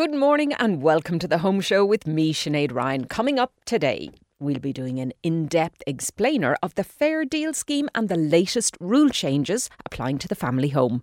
[0.00, 3.04] Good morning and welcome to the Home Show with me, Sinead Ryan.
[3.04, 7.86] Coming up today, we'll be doing an in depth explainer of the Fair Deal scheme
[7.94, 11.02] and the latest rule changes applying to the family home.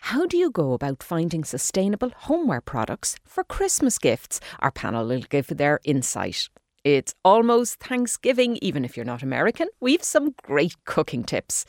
[0.00, 4.40] How do you go about finding sustainable homeware products for Christmas gifts?
[4.60, 6.48] Our panel will give their insight.
[6.84, 9.68] It's almost Thanksgiving, even if you're not American.
[9.78, 11.66] We've some great cooking tips.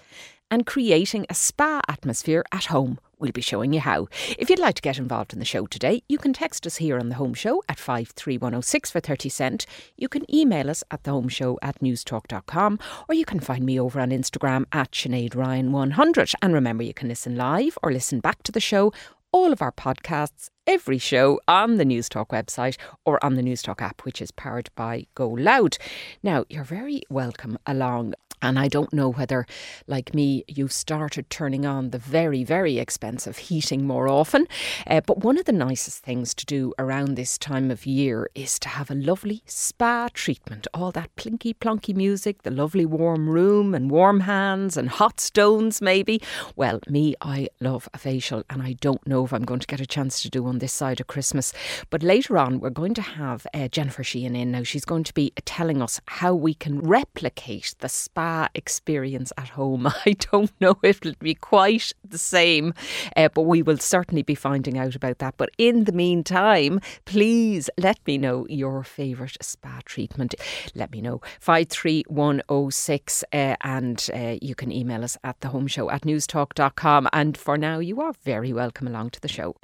[0.49, 4.09] And creating a spa atmosphere at home We'll be showing you how.
[4.37, 6.99] If you'd like to get involved in the show today, you can text us here
[6.99, 9.65] on the Home Show at 53106 for 30 cent.
[9.95, 13.79] You can email us at the Home Show at newstalk.com or you can find me
[13.79, 16.33] over on Instagram at Sinead Ryan 100.
[16.41, 18.91] And remember, you can listen live or listen back to the show
[19.33, 24.01] all of our podcasts, every show on the Newstalk website or on the Newstalk app,
[24.01, 25.77] which is powered by Go Loud.
[26.21, 29.47] Now, you're very welcome along and I don't know whether,
[29.87, 34.47] like me, you've started turning on the very, very expensive heating more often.
[34.85, 38.59] Uh, but one of the nicest things to do around this time of year is
[38.59, 40.67] to have a lovely spa treatment.
[40.73, 45.81] All that plinky plonky music, the lovely warm room and warm hands and hot stones,
[45.81, 46.21] maybe.
[46.57, 49.79] Well, me, I love a facial and I don't know if I'm going to get
[49.79, 51.53] a chance to do one this side of Christmas.
[51.89, 54.51] But later on, we're going to have uh, Jennifer Sheehan in.
[54.51, 59.49] Now, she's going to be telling us how we can replicate the spa experience at
[59.49, 59.87] home.
[60.05, 62.73] I don't know if it'll be quite the same,
[63.15, 65.35] uh, but we will certainly be finding out about that.
[65.37, 70.35] But in the meantime, please let me know your favourite spa treatment.
[70.75, 71.21] Let me know.
[71.39, 77.09] 53106 uh, and uh, you can email us at the home show at newstalk.com.
[77.13, 79.55] And for now, you are very welcome along to the show.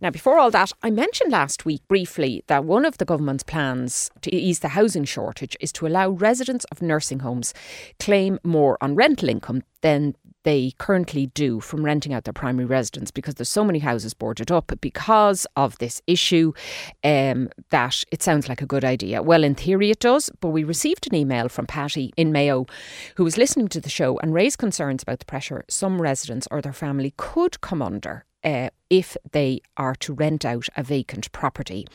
[0.00, 4.10] Now, before all that, I mentioned last week briefly that one of the government's plans
[4.22, 7.52] to ease the housing shortage is to allow residents of nursing homes
[7.98, 13.10] claim more on rental income than they currently do from renting out their primary residence
[13.10, 16.52] because there's so many houses boarded up because of this issue
[17.04, 19.22] um, that it sounds like a good idea.
[19.22, 22.66] Well, in theory, it does, but we received an email from Patty in Mayo
[23.16, 26.62] who was listening to the show and raised concerns about the pressure some residents or
[26.62, 31.86] their family could come under uh, if they are to rent out a vacant property.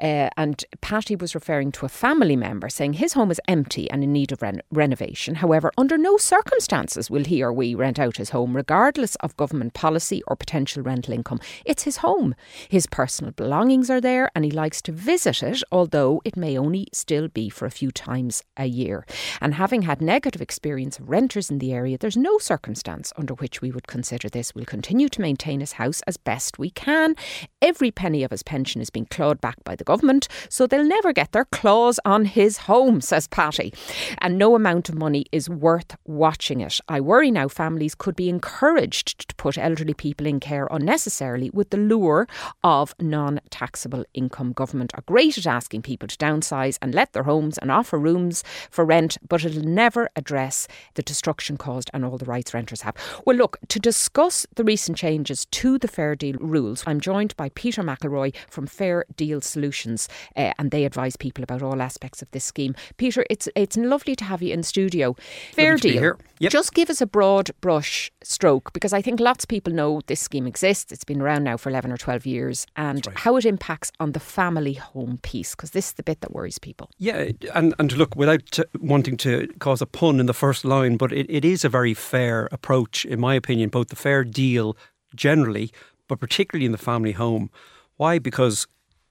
[0.00, 4.02] Uh, and Patty was referring to a family member saying his home is empty and
[4.02, 5.36] in need of ren- renovation.
[5.36, 9.74] However, under no circumstances will he or we rent out his home, regardless of government
[9.74, 11.40] policy or potential rental income.
[11.66, 12.34] It's his home.
[12.68, 16.88] His personal belongings are there and he likes to visit it, although it may only
[16.92, 19.04] still be for a few times a year.
[19.42, 23.60] And having had negative experience of renters in the area, there's no circumstance under which
[23.60, 24.54] we would consider this.
[24.54, 27.16] We'll continue to maintain his house as best best we can.
[27.60, 31.12] Every penny of his pension is being clawed back by the government, so they'll never
[31.12, 33.74] get their claws on his home, says Patty.
[34.18, 36.78] And no amount of money is worth watching it.
[36.88, 41.70] I worry now families could be encouraged to put elderly people in care unnecessarily with
[41.70, 42.28] the lure
[42.62, 44.52] of non taxable income.
[44.52, 48.44] Government are great at asking people to downsize and let their homes and offer rooms
[48.70, 52.94] for rent, but it'll never address the destruction caused and all the rights renters have.
[53.26, 56.84] Well, look, to discuss the recent changes to the Fair Deal deal rules.
[56.86, 61.62] I'm joined by Peter McElroy from Fair Deal Solutions, uh, and they advise people about
[61.62, 62.74] all aspects of this scheme.
[62.96, 65.16] Peter, it's it's lovely to have you in studio.
[65.52, 66.14] Fair lovely Deal.
[66.40, 66.52] Yep.
[66.52, 70.20] Just give us a broad brush stroke because I think lots of people know this
[70.20, 70.92] scheme exists.
[70.92, 73.18] It's been around now for 11 or 12 years, and right.
[73.18, 76.58] how it impacts on the family home piece because this is the bit that worries
[76.58, 76.90] people.
[76.98, 81.12] Yeah, and and look, without wanting to cause a pun in the first line, but
[81.12, 84.76] it, it is a very fair approach, in my opinion, both the fair deal
[85.14, 85.70] generally,
[86.08, 87.50] but particularly in the family home.
[87.96, 88.18] Why?
[88.18, 88.66] Because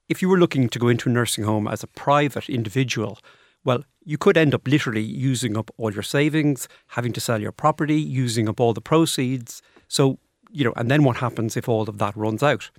[0.09, 3.19] if you were looking to go into a nursing home as a private individual,
[3.63, 7.51] well, you could end up literally using up all your savings, having to sell your
[7.51, 9.61] property, using up all the proceeds.
[9.87, 10.19] So,
[10.51, 12.69] you know, and then what happens if all of that runs out?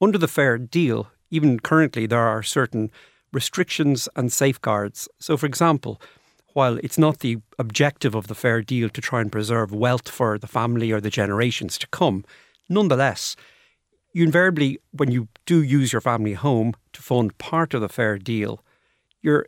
[0.00, 2.90] Under the fair deal, even currently, there are certain
[3.32, 5.08] restrictions and safeguards.
[5.18, 6.00] So, for example,
[6.54, 10.38] while it's not the objective of the fair deal to try and preserve wealth for
[10.38, 12.24] the family or the generations to come,
[12.68, 13.36] Nonetheless,
[14.12, 18.18] you invariably, when you do use your family home to fund part of the fair
[18.18, 18.62] deal,
[19.22, 19.46] you're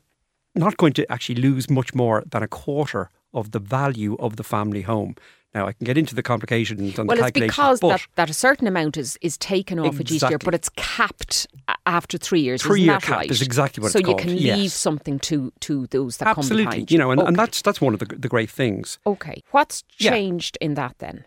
[0.55, 4.44] not going to actually lose much more than a quarter of the value of the
[4.44, 5.14] family home.
[5.55, 7.56] Now, I can get into the complications and well, the calculations.
[7.56, 10.17] Well, it's because that, that a certain amount is, is taken off exactly.
[10.17, 11.46] each year, but it's capped
[11.87, 12.62] after three years.
[12.62, 13.31] Three year cap right?
[13.31, 14.20] is exactly what so it's you called.
[14.20, 14.58] can yes.
[14.58, 16.64] leave something to to those that Absolutely.
[16.64, 16.99] come behind you.
[16.99, 17.29] know, and, okay.
[17.29, 18.99] and that's that's one of the the great things.
[19.06, 20.67] Okay, what's changed yeah.
[20.67, 21.25] in that then?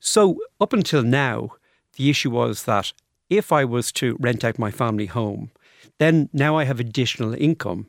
[0.00, 1.52] So up until now,
[1.96, 2.92] the issue was that
[3.28, 5.50] if I was to rent out my family home,
[5.98, 7.88] then now I have additional income.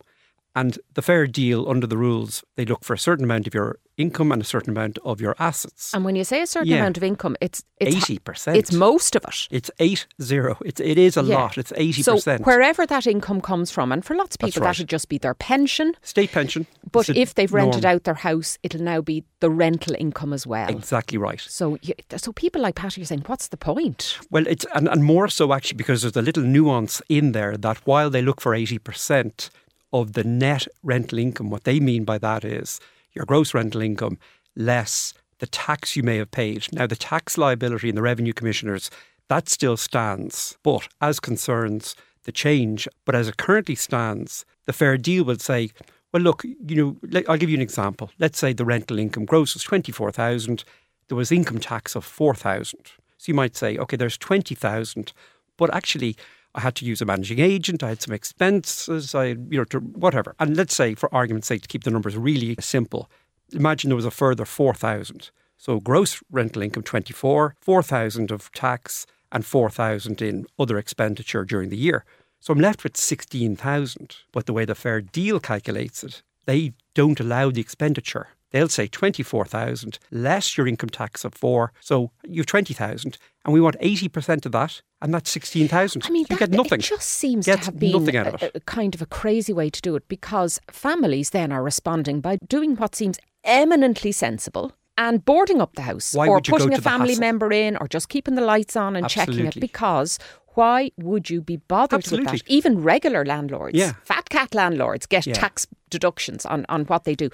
[0.55, 3.79] And the fair deal under the rules, they look for a certain amount of your
[3.97, 5.93] income and a certain amount of your assets.
[5.93, 6.77] And when you say a certain Yeah.
[6.77, 8.57] amount of income, it's it's Eighty percent.
[8.57, 9.47] It's most of it.
[9.51, 10.57] It's eight zero.
[10.65, 11.35] It's it is a Yeah.
[11.37, 11.57] lot.
[11.57, 12.41] It's eighty percent.
[12.41, 14.69] So wherever that income comes from, and for lots of people right.
[14.69, 15.95] that'll just be their pension.
[16.01, 16.65] State pension.
[16.91, 17.95] But if they've rented norm.
[17.95, 20.69] out their house, it'll now be the rental income as well.
[20.69, 21.41] exactly right.
[21.41, 21.77] So,
[22.15, 25.51] so people like Patty are saying, "What's the point?" Well, it's and, and more so
[25.53, 29.49] actually because there's a little nuance in there that while they look for eighty percent
[29.93, 32.81] of the net rental income, what they mean by that is
[33.13, 34.17] your gross rental income
[34.55, 36.67] less the tax you may have paid.
[36.73, 38.89] Now, the tax liability in the revenue commissioners
[39.29, 44.97] that still stands, but as concerns the change, but as it currently stands, the fair
[44.97, 45.69] deal would say.
[46.11, 48.11] Well, look, you know, I'll give you an example.
[48.19, 50.63] Let's say the rental income gross was 24,000,
[51.07, 52.79] there was income tax of 4,000.
[53.17, 55.13] So you might say, okay, there's 20,000,
[55.57, 56.15] but actually
[56.55, 59.79] I had to use a managing agent, I had some expenses, I, you know, to
[59.79, 60.35] whatever.
[60.39, 63.09] And let's say, for argument's sake, to keep the numbers really simple,
[63.51, 65.31] imagine there was a further 4,000.
[65.57, 71.77] So gross rental income 24, 4,000 of tax and 4,000 in other expenditure during the
[71.77, 72.05] year.
[72.39, 74.17] So I'm left with 16,000.
[74.31, 78.27] But the way the fair deal calculates it, they don't allow the expenditure.
[78.51, 81.71] They'll say 24,000 less your income tax of 4.
[81.79, 86.01] So you've 20,000 and we want 80% of that and that's 16,000.
[86.05, 86.79] I mean, you that, get nothing.
[86.79, 88.51] It just seems Get to have been nothing out of a, it.
[88.55, 92.37] a kind of a crazy way to do it because families then are responding by
[92.47, 96.57] doing what seems eminently sensible and boarding up the house Why or would you go
[96.59, 100.17] putting a family member in or just keeping the lights on and checking it because
[100.55, 102.41] why would you be bothered with that?
[102.47, 103.93] Even regular landlords, Yeah.
[104.03, 105.33] fat cat landlords get Yeah.
[105.33, 107.29] tax deductions on, on what they do.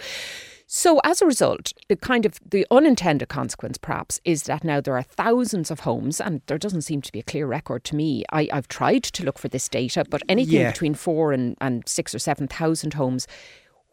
[0.72, 4.96] So as a result, the kind of the unintended consequence perhaps is that now there
[4.96, 8.24] are thousands of homes and there doesn't seem to be a clear record to me.
[8.32, 10.72] I, I've tried to look for this data, but anything Yeah.
[10.72, 13.26] between four and, and six or seven thousand homes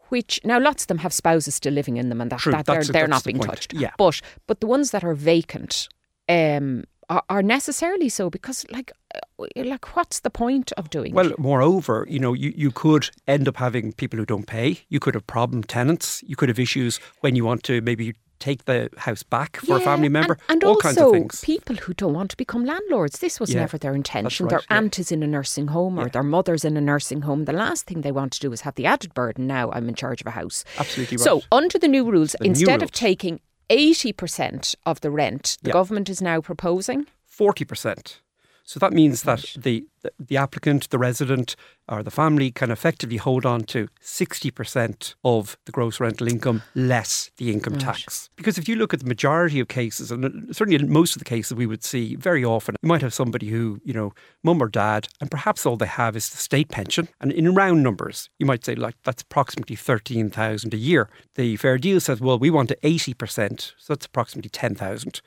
[0.09, 2.65] which now lots of them have spouses still living in them and that, True, that
[2.67, 3.49] they're, they're not the being point.
[3.49, 3.73] touched.
[3.73, 3.91] Yeah.
[3.97, 5.89] But but the ones that are vacant
[6.29, 11.31] um, are, are necessarily so because like uh, like what's the point of doing Well,
[11.31, 11.39] it?
[11.39, 14.81] moreover, you know, you, you could end up having people who don't pay.
[14.89, 16.23] You could have problem tenants.
[16.27, 19.79] You could have issues when you want to maybe take the house back for a
[19.79, 20.33] family member.
[20.47, 21.41] and, and all kinds of things.
[21.41, 23.17] people who don't want to become landlords.
[23.19, 24.45] This was Yeah, never their intention.
[24.45, 24.77] right, their yeah.
[24.77, 26.09] aunt is in a nursing home or Yeah.
[26.09, 27.45] their mother's in a nursing home.
[27.45, 29.47] The last thing they want to do is have the added burden.
[29.47, 30.63] Now I'm in charge of a house.
[30.77, 31.23] Absolutely right.
[31.23, 33.39] So under the new rules, The new instead of taking.
[33.69, 35.73] 80% of the rent the Yeah.
[35.73, 37.07] government is now proposing.
[37.25, 38.21] 40%.
[38.67, 39.85] So that means that the,
[40.19, 41.55] the, applicant, the resident,
[41.87, 47.31] or the family can effectively hold on to 60% of the gross rental income less
[47.37, 47.81] the income Right.
[47.81, 48.29] tax.
[48.35, 51.19] Because if you look at the majority of cases, and uh, certainly in most of
[51.19, 54.11] the cases we would see very often, you might have somebody who, you know,
[54.43, 57.07] mum or dad, and perhaps all they have is the state pension.
[57.21, 61.07] And in round numbers, you might say like that's approximately 13,000 a year.
[61.35, 65.21] The fair deal says, well, we want to 80%, so that's approximately 10,000.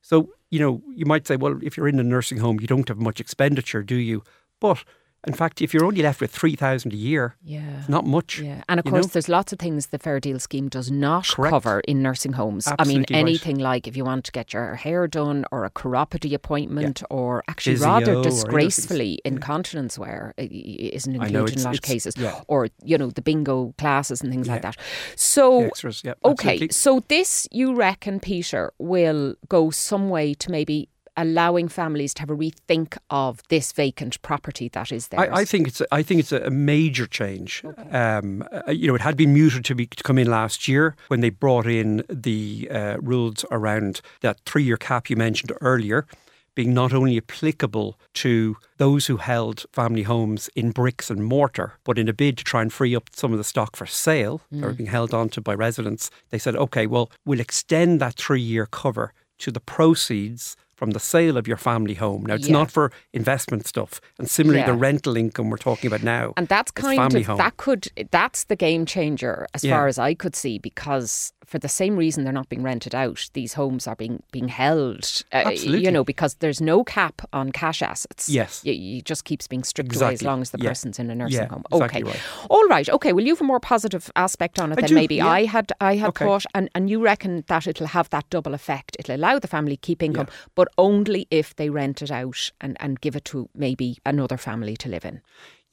[0.00, 2.88] So, you know, you might say, well, if you're in a nursing home, you don't
[2.88, 4.22] have much expenditure, do you?
[4.60, 4.84] But
[5.26, 7.80] in fact, if you're only left with 3,000 a year, Yeah.
[7.80, 8.40] it's not much.
[8.40, 9.10] Yeah, and of course, know?
[9.12, 11.50] there's lots of things the Fair Deal scheme does not Correct.
[11.50, 12.66] cover in nursing homes.
[12.66, 15.70] Absolutely I mean, anything like if you want to get your hair done or a
[15.70, 21.60] chiropody appointment or actually Physio rather any of those disgracefully incontinence wear isn't included in
[21.60, 22.40] a lot of cases, yeah.
[22.46, 24.76] or you know the bingo classes and things like that.
[25.16, 25.62] So.
[25.64, 26.14] Extras, yeah.
[26.24, 32.22] Okay, so this you reckon, Peter, will go some way to maybe allowing families to
[32.22, 35.20] have a rethink of this vacant property that is there?
[35.20, 37.62] I, I think it's a, I think it's a, major change.
[37.90, 40.96] Um, uh, you know, it had been mooted to be to come in last year
[41.08, 46.06] when they brought in the uh, rules around that three-year cap you mentioned earlier,
[46.54, 51.98] being not only applicable to those who held family homes in bricks and mortar, but
[51.98, 54.62] in a bid to try and free up some of the stock for sale that
[54.62, 59.12] were being held onto by residents, they said, okay, well, we'll extend that three-year cover
[59.38, 62.24] to the proceeds from the sale of your family home.
[62.26, 62.52] Now, it's Yeah.
[62.52, 64.00] not for investment stuff.
[64.18, 64.66] And similarly, Yeah.
[64.66, 66.32] the rental income we're talking about now.
[66.36, 67.38] And that's kind of home.
[67.38, 69.76] that could that's the game changer as Yeah.
[69.76, 73.30] far as I could see because for the same reason they're not being rented out,
[73.32, 75.22] these homes are being being held.
[75.32, 75.84] Uh, Absolutely.
[75.84, 78.28] You know, because there's no cap on cash assets.
[78.28, 78.62] Yes.
[78.64, 80.70] you, you just keeps being stripped away as long as the Yeah.
[80.70, 81.62] person's in a nursing Yeah, home.
[81.72, 82.20] exactly okay, right.
[82.50, 82.88] all right.
[82.88, 85.28] Okay, well, you have a more positive aspect on it I than do, maybe yeah.
[85.28, 85.72] I had.
[85.80, 86.24] I had Okay.
[86.24, 88.96] thought, and and you reckon that it'll have that double effect.
[88.98, 93.00] It'll allow the family keep income, but only if they rent it out and and
[93.00, 95.20] give it to maybe another family to live in.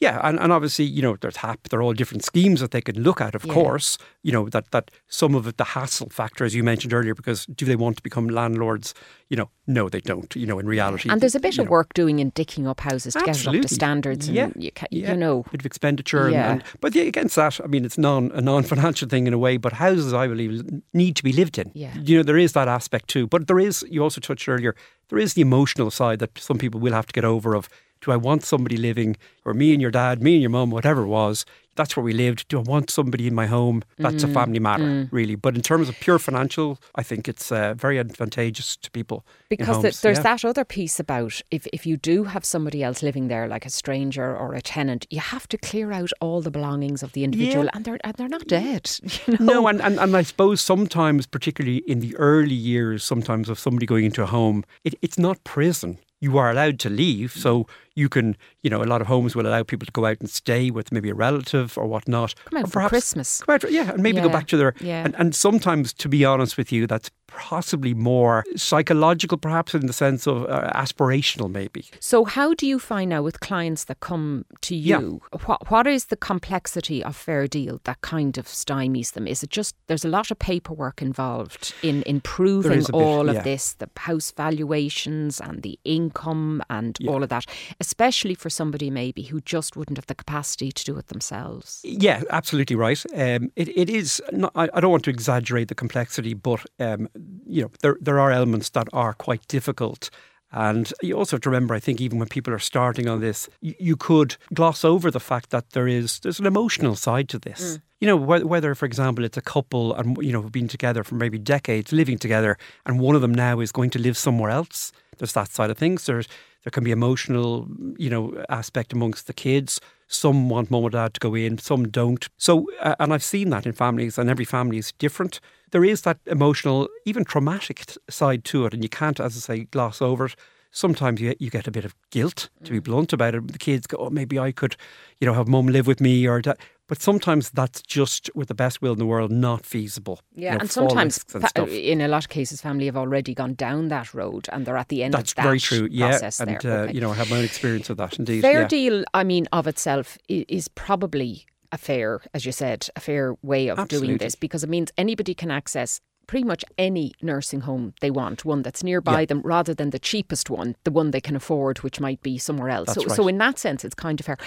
[0.03, 2.81] Yeah, and, and obviously, you know, there's HAP, there are all different schemes that they
[2.81, 3.53] could look at, of Yeah.
[3.53, 3.97] course.
[4.21, 7.45] You know, that, that some of it, the hassle factor, as you mentioned earlier, because
[7.59, 8.93] do they want to become landlords?
[9.29, 11.09] You know, no, they don't, you know, in reality.
[11.09, 13.47] And there's a bit of know, work doing in dicking up houses to get it
[13.47, 14.27] up to standards.
[14.27, 14.49] And Yeah.
[14.57, 16.29] you, yeah, you know, bit of expenditure.
[16.29, 16.51] Yeah.
[16.51, 19.33] And, and, but yeah, against that, I mean, it's non a non financial thing in
[19.33, 21.71] a way, but houses, I believe, need to be lived in.
[21.73, 21.93] Yeah.
[21.97, 23.25] You know, there is that aspect too.
[23.27, 24.75] But there is, you also touched earlier,
[25.09, 27.69] there is the emotional side that some people will have to get over of
[28.03, 31.03] do I want somebody living, or me and your dad, me and your mum, whatever
[31.03, 31.45] it was,
[31.75, 32.47] that's where we lived.
[32.49, 33.81] Do I want somebody in my home?
[33.97, 35.33] That's a Mm, family matter, really.
[35.35, 39.25] But in terms of pure financial, I think it's uh, very advantageous to people.
[39.49, 40.23] because th- homes, there's yeah.
[40.23, 43.69] that other piece about if, if you do have somebody else living there, like a
[43.71, 47.65] stranger or a tenant, you have to clear out all the belongings of the individual,
[47.65, 47.71] Yeah.
[47.73, 48.89] and they're and they're not dead.
[49.27, 49.53] You know?
[49.53, 53.85] No, and, and, and I suppose sometimes, particularly in the early years, sometimes of somebody
[53.87, 55.97] going into a home, it, it's not prison.
[56.19, 59.45] You are allowed to leave, so you can, you know, a lot of homes will
[59.47, 62.33] allow people to go out and stay with maybe a relative or whatnot.
[62.45, 63.41] Come out or for Christmas.
[63.43, 64.73] Come out, yeah, and maybe go back to their.
[64.81, 65.03] yeah.
[65.05, 69.93] And, and sometimes, to be honest with you, that's possibly more psychological, perhaps in the
[69.93, 71.85] sense of uh, aspirational, maybe.
[71.99, 74.99] So, how do you find now with clients that come to Yeah.
[74.99, 75.21] you?
[75.45, 79.27] What what is the complexity of fair deal that kind of stymies them?
[79.27, 83.29] Is it just there's a lot of paperwork involved in in proving is bit, all
[83.29, 87.11] of this, the house valuations and the income and Yeah.
[87.11, 87.45] all of that,
[87.83, 91.81] especially for somebody maybe who just wouldn't have the capacity to do it themselves.
[91.83, 93.03] Yeah, absolutely right.
[93.13, 94.21] Um, it, it is.
[94.31, 97.09] Not, I, I don't want to exaggerate the complexity, but um,
[97.45, 100.09] you know there there are elements that are quite difficult.
[100.55, 103.49] And you also have to remember, I think, even when people are starting on this,
[103.61, 107.39] you, you could gloss over the fact that there is there's an emotional side to
[107.39, 107.79] this.
[107.99, 111.03] You know, whether, whether, for example, it's a couple and you know have been together
[111.03, 114.51] for maybe decades, living together, and one of them now is going to live somewhere
[114.51, 114.93] else.
[115.17, 116.05] There's that side of things.
[116.05, 116.27] There's
[116.63, 117.67] there can be emotional,
[117.97, 119.79] you know, aspect amongst the kids.
[120.07, 122.27] Some want mum or dad to go in, some don't.
[122.37, 125.39] So, uh, and I've seen that in families, and every family is different.
[125.71, 129.63] There is that emotional, even traumatic side to it, and you can't, as I say,
[129.65, 130.35] gloss over it.
[130.71, 133.47] Sometimes you you get a bit of guilt, to be blunt about it.
[133.51, 134.75] The kids go, "Oh, maybe I could,
[135.19, 136.57] you know, have mum live with me," or that.
[136.87, 140.19] But sometimes that's just, with the best will in the world, not feasible.
[140.35, 143.33] you Yeah, know, and sometimes, and fa- in a lot of cases, family have already
[143.33, 145.87] gone down that road and they're at the end That's of that very true.
[145.89, 146.93] Yeah, and uh, Okay.
[146.93, 148.19] you know, I have my own experience of that.
[148.19, 148.67] Indeed, Fair yeah.
[148.67, 153.69] deal, I mean, of itself is probably a fair, as you said, a fair way
[153.69, 158.11] of doing this because it means anybody can access pretty much any nursing home they
[158.11, 159.25] want, one that's nearby Yeah.
[159.25, 162.69] them rather than the cheapest one, the one they can afford, which might be somewhere
[162.69, 162.93] else.
[162.93, 163.15] So, right.
[163.15, 164.37] so in that sense, it's kind of fair.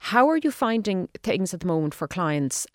[0.00, 2.66] How are you finding things at the moment for clients?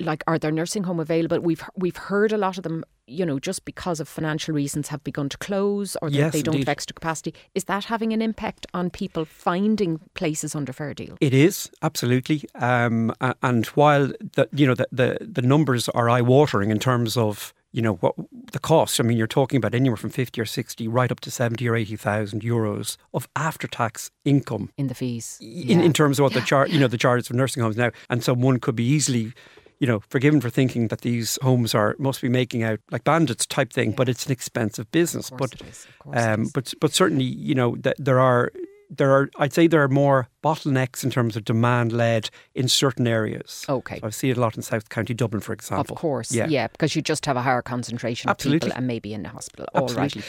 [0.00, 1.40] Like, are there nursing home available?
[1.40, 2.84] We've we've heard a lot of them.
[3.10, 6.42] You know, just because of financial reasons, have begun to close, or that Yes, they
[6.42, 7.32] don't have extra capacity.
[7.54, 11.16] Is that having an impact on people finding places under fair deal?
[11.18, 16.20] It is absolutely, um, and while the you know the the, the numbers are eye
[16.20, 18.14] watering in terms of you know what
[18.52, 18.98] the cost.
[18.98, 21.76] I mean, you're talking about anywhere from fifty or sixty, right up to seventy or
[21.76, 24.70] eighty thousand euros of after tax income.
[24.76, 25.38] in the fees.
[25.40, 27.90] In, in terms of what the char- you know the charges for nursing homes now,
[28.08, 29.32] and so one could be easily,
[29.78, 33.44] you know, forgiven for thinking that these homes are must be making out like bandits
[33.46, 35.30] type thing, but it's an expensive business.
[35.30, 38.50] Of But it is, of course um, but but certainly, you know, th- there are
[38.90, 43.06] there are I'd say there are more bottlenecks in terms of demand led in certain
[43.06, 43.64] areas.
[43.68, 44.00] Okay.
[44.00, 45.94] So I see it a lot in South County Dublin, for example.
[45.94, 46.46] Of course, yeah.
[46.48, 46.68] yeah.
[46.68, 49.66] because you just have a higher concentration of people and maybe in the hospital.
[49.74, 50.16] All right.
[50.16, 50.22] Absolutely.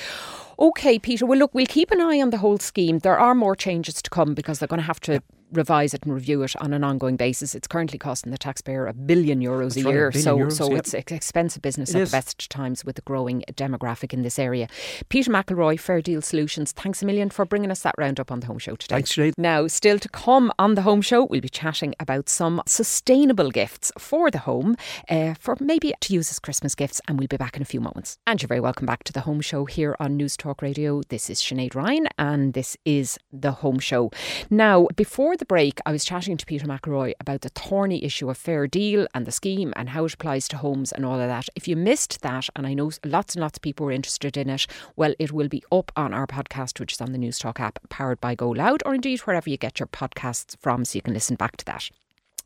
[0.60, 1.26] Okay, Peter.
[1.26, 3.00] Well, look, we'll keep an eye on the whole scheme.
[3.00, 6.14] There are more changes to come because they're going to have to revise it and
[6.14, 7.56] review it on an ongoing basis.
[7.56, 10.70] It's currently costing the taxpayer a billion euros a right, year, billion so euros, so
[10.70, 10.80] yep.
[10.80, 12.12] it's ex- expensive business It at is.
[12.12, 14.68] the best times with the growing demographic in this area.
[15.10, 16.72] Peter McElroy, Fair Deal Solutions.
[16.72, 18.96] Thanks a million for bringing us that roundup on the Home Show today.
[18.96, 19.34] Thanks, Sinead.
[19.38, 23.92] Now, still to come on the Home Show, we'll be chatting about some sustainable gifts
[23.98, 24.76] for the home,
[25.10, 27.82] uh, for maybe to use as Christmas gifts, and we'll be back in a few
[27.82, 28.18] moments.
[28.28, 31.02] And you're very welcome back to the Home Show here on News Talk Radio.
[31.10, 34.12] This is Sinead Ryan, and this is the Home Show.
[34.50, 38.38] Now, before the break, I was chatting to Peter McElroy about the thorny issue of
[38.38, 41.48] fair deal and the scheme and how it applies to homes and all of that.
[41.56, 44.50] If you missed that, and I know lots and lots of people were interested in
[44.50, 47.60] it, well, it will be up on our podcast, which is on the News Talk
[47.60, 51.02] app, powered by Go Loud, or indeed wherever you get your podcasts from, so you
[51.02, 51.90] can listen back to that.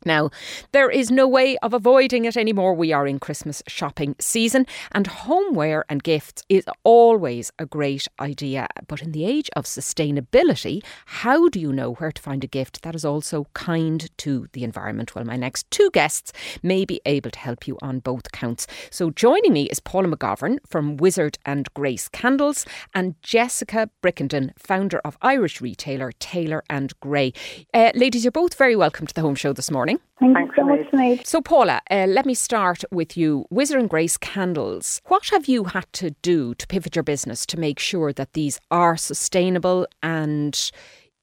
[0.05, 0.29] Now,
[0.72, 2.74] there is no way of avoiding it anymore.
[2.74, 8.67] We are in Christmas shopping season, and homeware and gifts is always a great idea.
[8.88, 12.81] But in the age of sustainability, how do you know where to find a gift
[12.83, 15.15] that is also kind to the environment?
[15.15, 18.67] Well, my next two guests may be able to help you on both counts.
[18.89, 25.00] So, joining me is Paula McGovern from Wizard and Grace Candles and Jessica Brickenden, founder
[25.00, 27.33] of Irish retailer Taylor and Gray.
[27.74, 30.03] Uh, ladies, you're both very welcome to the home show this morning morning.
[30.19, 31.25] Thank Thanks so much, Sinead.
[31.25, 33.45] So, Paula, uh, let me start with you.
[33.50, 35.01] Wizard and Grace Candles.
[35.07, 38.59] What have you had to do to pivot your business to make sure that these
[38.71, 40.71] are sustainable and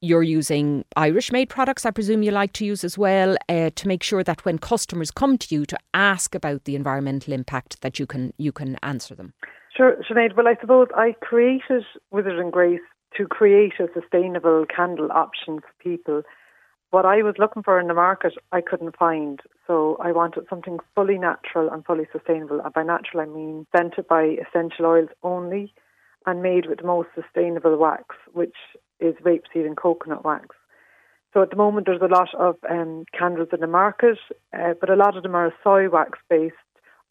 [0.02, 3.88] you're using Irish made products, I presume you like to use as well, uh, to
[3.88, 7.98] make sure that when customers come to you to ask about the environmental impact, that
[7.98, 9.34] you can you can answer them.
[9.76, 10.36] Sure, Sinead.
[10.36, 12.80] Well, I suppose I created Wizard and Grace
[13.16, 16.22] to create a sustainable candle option for people
[16.90, 19.40] what I was looking for in the market, I couldn't find.
[19.66, 22.60] So I wanted something fully natural and fully sustainable.
[22.60, 25.72] And by natural, I mean scented by essential oils only
[26.26, 28.56] and made with the most sustainable wax, which
[28.98, 30.56] is rapeseed and coconut wax.
[31.32, 34.18] So at the moment, there's a lot of um, candles in the market,
[34.52, 36.54] uh, but a lot of them are soy wax based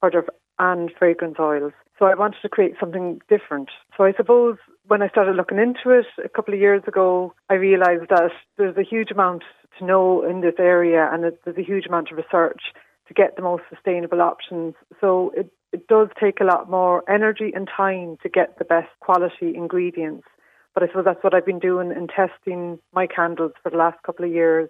[0.01, 0.11] or
[0.59, 1.71] and fragrance oils.
[1.99, 3.69] So I wanted to create something different.
[3.97, 4.55] So I suppose
[4.87, 8.77] when I started looking into it a couple of years ago, I realised that there's
[8.77, 9.43] a huge amount
[9.77, 12.61] to know in this area, and it, there's a huge amount of research
[13.09, 14.75] to get the most sustainable options.
[15.01, 18.87] So it, it does take a lot more energy and time to get the best
[19.01, 20.25] quality ingredients.
[20.73, 24.01] But I suppose that's what I've been doing in testing my candles for the last
[24.03, 24.69] couple of years,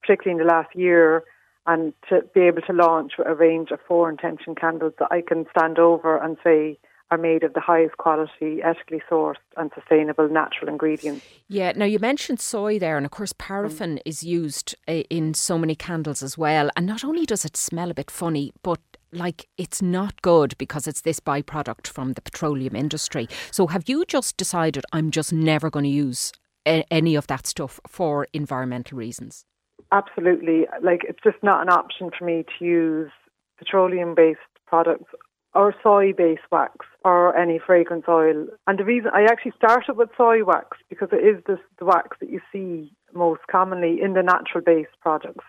[0.00, 1.24] particularly in the last year,
[1.66, 5.46] and to be able to launch a range of four intention candles that I can
[5.56, 6.78] stand over and say,
[7.10, 11.24] are made of the highest quality, ethically sourced and sustainable natural ingredients.
[11.48, 14.02] Yeah, now you mentioned soy there, and of course, paraffin mm.
[14.04, 16.70] is used eh, in so many candles as well.
[16.76, 18.80] And not only does it smell a bit funny, but
[19.12, 23.28] like it's not good because it's this byproduct from the petroleum industry.
[23.50, 26.32] So, have you just decided I'm just never going to use
[26.64, 29.44] a- any of that stuff for environmental reasons?
[29.92, 30.66] Absolutely.
[30.82, 33.10] Like, it's just not an option for me to use
[33.58, 35.12] petroleum based products
[35.52, 38.46] or soy based wax or any fragrance oil.
[38.66, 42.16] And the reason I actually started with soy wax because it is this, the wax
[42.20, 45.44] that you see most commonly in the natural based products.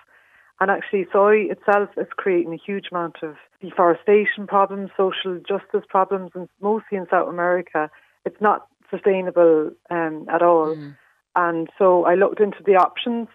[0.59, 6.31] And actually, soy itself is creating a huge amount of deforestation problems, social justice problems,
[6.35, 7.89] and mostly in South America.
[8.25, 10.75] It's not sustainable um, at all.
[10.75, 10.95] Mm.
[11.35, 13.27] And so I looked into the options.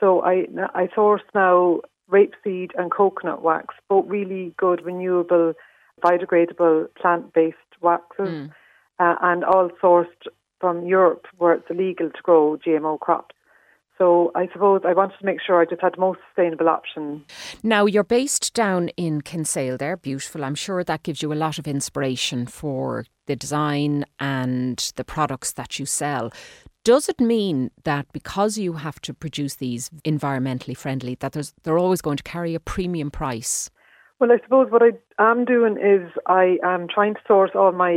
[0.00, 5.54] So I, I source now rapeseed and coconut wax, both really good renewable
[6.02, 8.50] biodegradable plant-based waxes, mm.
[8.98, 10.06] uh, and all sourced
[10.60, 13.34] from Europe, where it's illegal to grow GMO crops.
[13.98, 17.24] So I suppose I wanted to make sure I just had the most sustainable option.
[17.64, 20.44] Now you're based down in Kinsale there, beautiful.
[20.44, 25.52] I'm sure that gives you a lot of inspiration for the design and the products
[25.52, 26.30] that you sell.
[26.84, 32.00] Does it mean that because you have to produce these environmentally friendly, that they're always
[32.00, 33.68] going to carry a premium price?
[34.20, 37.90] Well, I suppose what I am doing is I am trying to source all my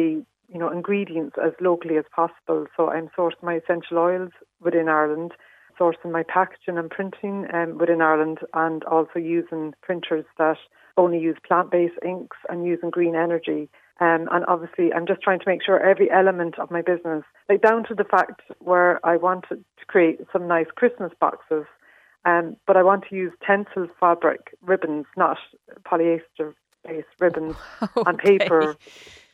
[0.51, 2.65] you know ingredients as locally as possible.
[2.75, 5.31] So I'm sourcing my essential oils within Ireland,
[5.79, 10.57] sourcing my packaging and printing um, within Ireland, and also using printers that
[10.97, 13.69] only use plant-based inks and using green energy.
[13.99, 17.61] Um, and obviously, I'm just trying to make sure every element of my business, like
[17.61, 21.65] down to the fact where I wanted to create some nice Christmas boxes
[22.25, 25.37] um, but I want to use tencel fabric ribbons, not
[25.83, 26.53] polyester
[26.85, 28.03] based ribbons okay.
[28.05, 28.75] and paper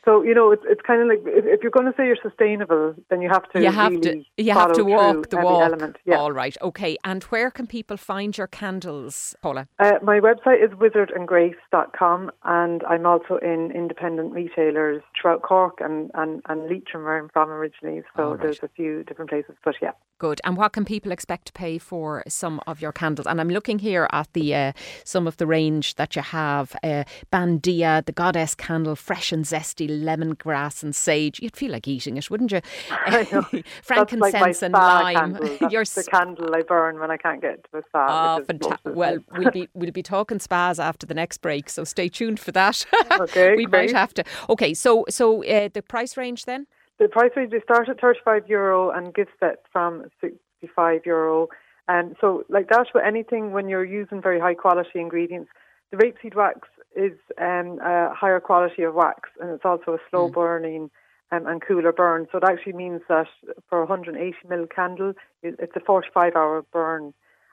[0.08, 2.16] so you know, it's it's kind of like if, if you're going to say you're
[2.22, 5.66] sustainable, then you have to you have really to you have to walk the walk.
[5.66, 5.96] Element.
[6.06, 6.16] Yeah.
[6.16, 6.96] All right, okay.
[7.04, 9.68] And where can people find your candles, Paula?
[9.78, 16.40] Uh, my website is wizardandgrace.com, and I'm also in independent retailers throughout Cork and and
[16.48, 18.02] and Leitrim, where I'm from originally.
[18.16, 18.40] So right.
[18.40, 19.92] there's a few different places, but yeah.
[20.18, 20.40] Good.
[20.42, 23.26] And what can people expect to pay for some of your candles?
[23.28, 24.72] And I'm looking here at the uh,
[25.04, 29.97] some of the range that you have: uh, Bandia, the Goddess candle, fresh and zesty
[30.04, 31.40] lemongrass and sage.
[31.40, 32.60] You'd feel like eating it, wouldn't you?
[33.82, 35.32] Frankincense like and lime.
[35.60, 38.38] That's the candle I burn when I can't get to a spa.
[38.38, 38.94] Oh, fantastic!
[38.94, 42.52] Well, we'll be we'll be talking spas after the next break, so stay tuned for
[42.52, 42.86] that.
[43.12, 43.90] Okay, we great.
[43.90, 44.24] might have to.
[44.48, 46.66] Okay, so so uh, the price range then.
[46.98, 51.04] The price range they start at thirty five euro and gift set from sixty five
[51.04, 51.48] euro.
[51.88, 55.50] And so, like that, with anything when you're using very high quality ingredients,
[55.90, 60.28] the rapeseed wax is um, a higher quality of wax, and it's also a slow
[60.28, 60.32] mm.
[60.32, 60.90] burning
[61.30, 62.26] um, and cooler burn.
[62.32, 63.26] So it actually means that
[63.68, 67.12] for a 180 ml candle, it's a 45 hour burn.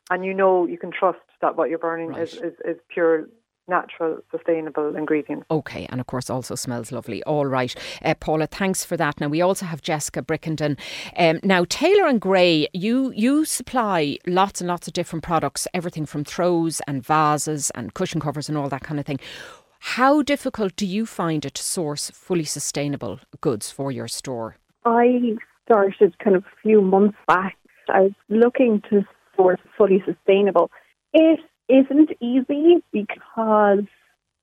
[0.09, 2.21] and you know you can trust that what you're burning Right.
[2.21, 3.27] is, is, is pure,
[3.67, 5.45] natural, sustainable ingredients.
[5.49, 7.23] Okay, and of course also smells lovely.
[7.23, 7.73] All right,
[8.03, 9.19] uh, Paula, thanks for that.
[9.19, 10.77] Now we also have Jessica Brickenden.
[11.17, 16.05] Um, now Taylor and Gray, you you supply lots and lots of different products, everything
[16.05, 19.19] from throws and vases and cushion covers and all that kind of thing.
[19.79, 24.57] How difficult do you find it to source fully sustainable goods for your store?
[24.83, 27.55] I started kind of a few months back.
[27.89, 29.03] I was looking to
[29.35, 30.71] source fully sustainable.
[31.13, 33.85] It isn't easy because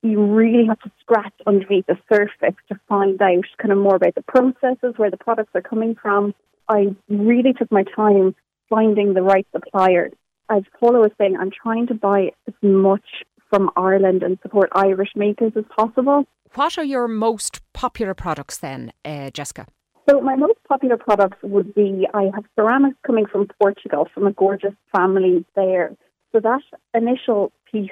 [0.03, 4.15] you really have to scratch underneath the surface to find out kind of more about
[4.15, 6.35] the processes, where the products are coming from.
[6.69, 8.35] I really took my time
[8.69, 10.11] finding the right supplier.
[10.51, 13.05] As Paula was saying, I'm trying to buy as much
[13.49, 16.25] from Ireland and support Irish makers as possible.
[16.55, 19.67] What are your most popular products then, uh, Jessica?
[20.09, 24.33] So my most popular products would be I have ceramics coming from Portugal from a
[24.33, 25.97] gorgeous family there.
[26.33, 26.63] So that
[26.95, 27.91] initial piece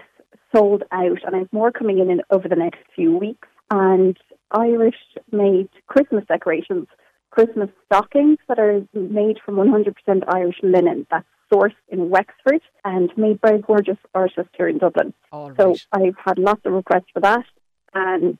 [0.54, 3.48] sold out and I have more coming in, in over the next few weeks.
[3.70, 4.18] And
[4.50, 4.96] Irish
[5.30, 6.88] made Christmas decorations,
[7.30, 9.94] Christmas stockings that are made from 100%
[10.28, 11.06] Irish linen.
[11.10, 15.12] That's sourced in Wexford and made by a gorgeous artist here in Dublin.
[15.56, 15.76] So.
[15.92, 17.44] I've had lots of requests for that.
[17.92, 18.38] And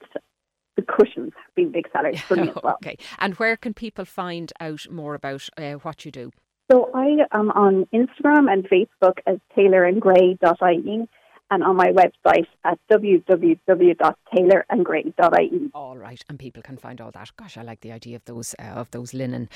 [0.77, 2.75] the cushions have been big sellers for me as well.
[2.75, 6.31] okay, and where can people find out more about uh, what you do?
[6.71, 11.09] So I am on Instagram and Facebook as taylorandgray.ie
[11.53, 15.71] and on my website at www.taylorandgray.ie.
[15.75, 17.33] All right, and people can find all that.
[17.37, 19.49] Gosh, I like the idea of those uh, of those linen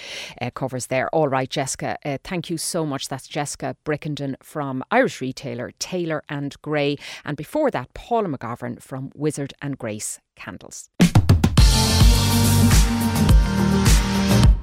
[0.42, 1.08] uh, covers there.
[1.10, 3.06] All right, Jessica, uh, thank you so much.
[3.06, 9.12] That's Jessica Brickenden from Irish retailer Taylor and Gray, and before that, Paula McGovern from
[9.14, 10.90] Wizard and Grace Candles.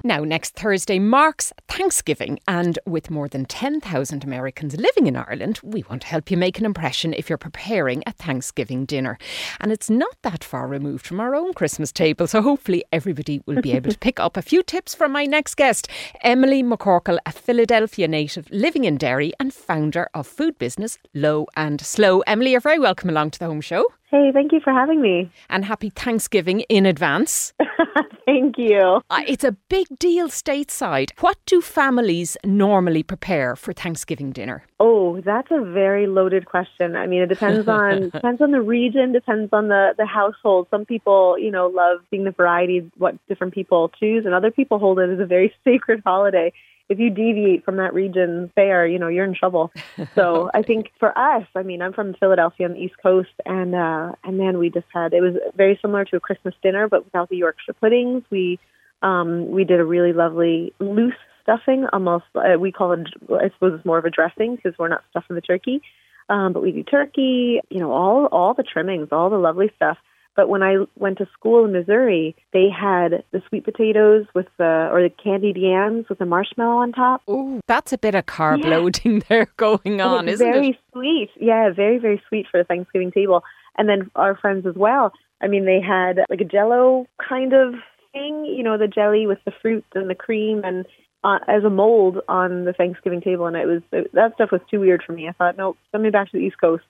[0.04, 5.84] Now, next Thursday marks Thanksgiving, and with more than 10,000 Americans living in Ireland, we
[5.90, 9.20] want to help you make an impression if you're preparing a Thanksgiving dinner.
[9.60, 13.62] And it's not that far removed from our own Christmas table, so hopefully everybody will
[13.62, 15.88] be able to pick up a few tips from my next guest,
[16.22, 21.80] Emily McCorkle, a Philadelphia native living in Derry and founder of food business Low and
[21.80, 22.22] Slow.
[22.22, 25.32] Emily, you're very welcome along to the home show, Hey, thank you for having me.
[25.50, 27.54] and happy Thanksgiving in advance.
[28.26, 29.02] thank you.
[29.10, 31.12] Uh, It's a big deal stateside.
[31.22, 34.66] What do families normally prepare for Thanksgiving dinner?
[34.82, 36.98] Oh, that's a very loaded question.
[36.98, 40.68] I mean, it depends on depends on the region, depends on the the household.
[40.72, 44.78] Some people, you know, love seeing the variety what different people choose, and other people
[44.78, 46.52] hold it as a very sacred holiday.
[46.92, 49.72] If you deviate from that region fare, you know, you're in trouble.
[50.16, 53.74] So I think for us, I mean, I'm from Philadelphia on the East Coast, and
[53.74, 57.06] uh, and then we just had it was very similar to a Christmas dinner, but
[57.06, 58.24] without the Yorkshire puddings.
[58.30, 58.60] We
[59.02, 63.08] um, we did a really lovely loose stuffing, almost uh, we call it.
[63.30, 65.82] I suppose it's more of a dressing because we're not stuffing the turkey,
[66.30, 67.62] um, but we do turkey.
[67.70, 69.98] You know, all all the trimmings, all the lovely stuff.
[70.36, 74.90] But when I went to school in Missouri, they had the sweet potatoes with the
[74.92, 77.22] or the candied yams with the marshmallow on top.
[77.30, 78.70] Ooh, that's a bit of carb Yeah.
[78.70, 80.62] loading there going on, isn't very it?
[80.62, 81.30] Very sweet.
[81.40, 83.44] Yeah, very, very sweet for the Thanksgiving table.
[83.78, 85.12] And then our friends as well.
[85.42, 87.74] I mean, they had like a jello kind of
[88.14, 90.86] thing, you know, the jelly with the fruit and the cream and
[91.24, 93.46] uh, as a mold on the Thanksgiving table.
[93.48, 95.28] And it was, it, that stuff was too weird for me.
[95.28, 96.84] I thought, no, send me back to the East Coast.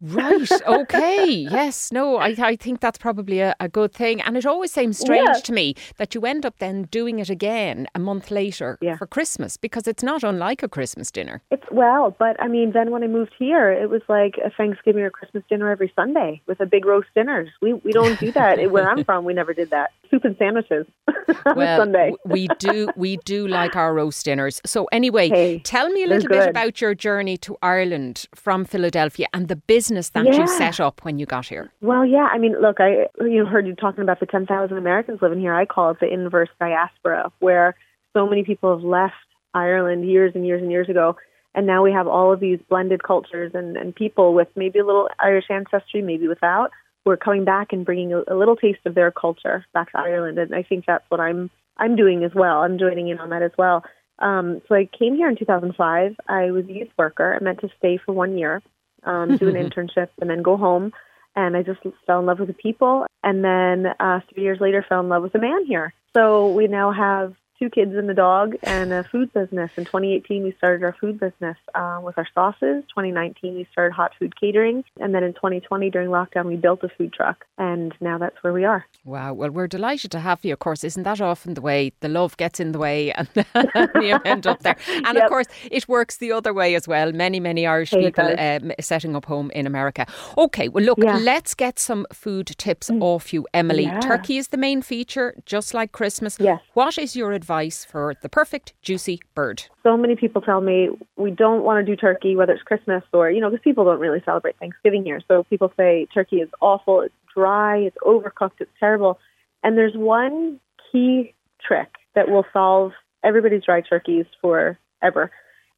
[0.00, 0.50] Right.
[0.66, 1.24] Okay.
[1.30, 1.90] yes.
[1.90, 4.20] No, I, I think that's probably a, a good thing.
[4.20, 5.40] And it always seems strange Yeah.
[5.40, 8.96] to me that you end up then doing it again a month later Yeah.
[8.96, 11.40] for Christmas because it's not unlike a Christmas dinner.
[11.50, 15.02] It's well, but I mean, then when I moved here, it was like a Thanksgiving
[15.02, 17.48] or Christmas dinner every Sunday with a big roast dinner.
[17.62, 19.24] We we don't do that where I'm from.
[19.24, 19.92] We never did that.
[20.10, 20.86] Soup and sandwiches
[21.46, 22.12] on well, Sunday.
[22.26, 24.60] we do we do like our roast dinners.
[24.66, 29.26] So anyway, Hey, tell me a little bit about your journey to Ireland from Philadelphia
[29.32, 31.72] and the business that you set up when you got here.
[31.80, 32.28] Well, yeah.
[32.32, 35.54] I mean, look, I you know heard you talking about the 10,000 Americans living here.
[35.54, 37.76] I call it the inverse diaspora, where
[38.12, 39.14] so many people have left
[39.54, 41.16] Ireland years and years and years ago,
[41.54, 44.86] and now we have all of these blended cultures and and people with maybe a
[44.86, 46.70] little Irish ancestry, maybe without,
[47.04, 49.98] who are coming back and bringing a, a little taste of their culture back to
[49.98, 50.38] Ireland.
[50.38, 52.58] And I think that's what I'm I'm doing as well.
[52.58, 53.84] I'm joining in on that as well.
[54.18, 56.16] Um, so I came here in 2005.
[56.28, 57.34] I was a youth worker.
[57.34, 58.62] I meant to stay for one year,
[59.06, 60.92] um, do an internship, and then go home.
[61.34, 63.06] And I just fell in love with the people.
[63.22, 65.92] And then uh, three years later, fell in love with a man here.
[66.14, 69.70] So we now have two kids and a dog and a food business.
[69.76, 72.84] In 2018, we started our food business uh, with our sauces.
[72.88, 74.84] 2019, we started hot food catering.
[75.00, 77.44] And then in 2020, during lockdown, we built a food truck.
[77.58, 78.84] And now that's where we are.
[79.04, 79.32] Wow.
[79.32, 80.52] Well, we're delighted to have you.
[80.52, 81.92] Of course, isn't that often the way?
[82.00, 83.28] The love gets in the way and
[83.96, 84.76] you end up there.
[84.88, 85.24] And yep.
[85.24, 87.12] of course, it works the other way as well.
[87.12, 90.06] Many, many Irish people um, setting up home in America.
[90.36, 90.68] Okay.
[90.68, 91.18] Well, look, yeah.
[91.18, 93.02] let's get some food tips mm.
[93.02, 93.84] off you, Emily.
[93.84, 94.00] Yeah.
[94.00, 96.36] Turkey is the main feature, just like Christmas.
[96.38, 96.60] Yes.
[96.74, 99.62] What is your advice for the perfect juicy bird?
[99.84, 103.30] So many people tell me we don't want to do turkey, whether it's Christmas or,
[103.30, 105.20] you know, because people don't really celebrate Thanksgiving here.
[105.28, 109.20] So people say turkey is awful, it's dry, it's overcooked, it's terrible.
[109.62, 110.58] And there's one
[110.90, 115.30] key trick that will solve everybody's dry turkeys forever,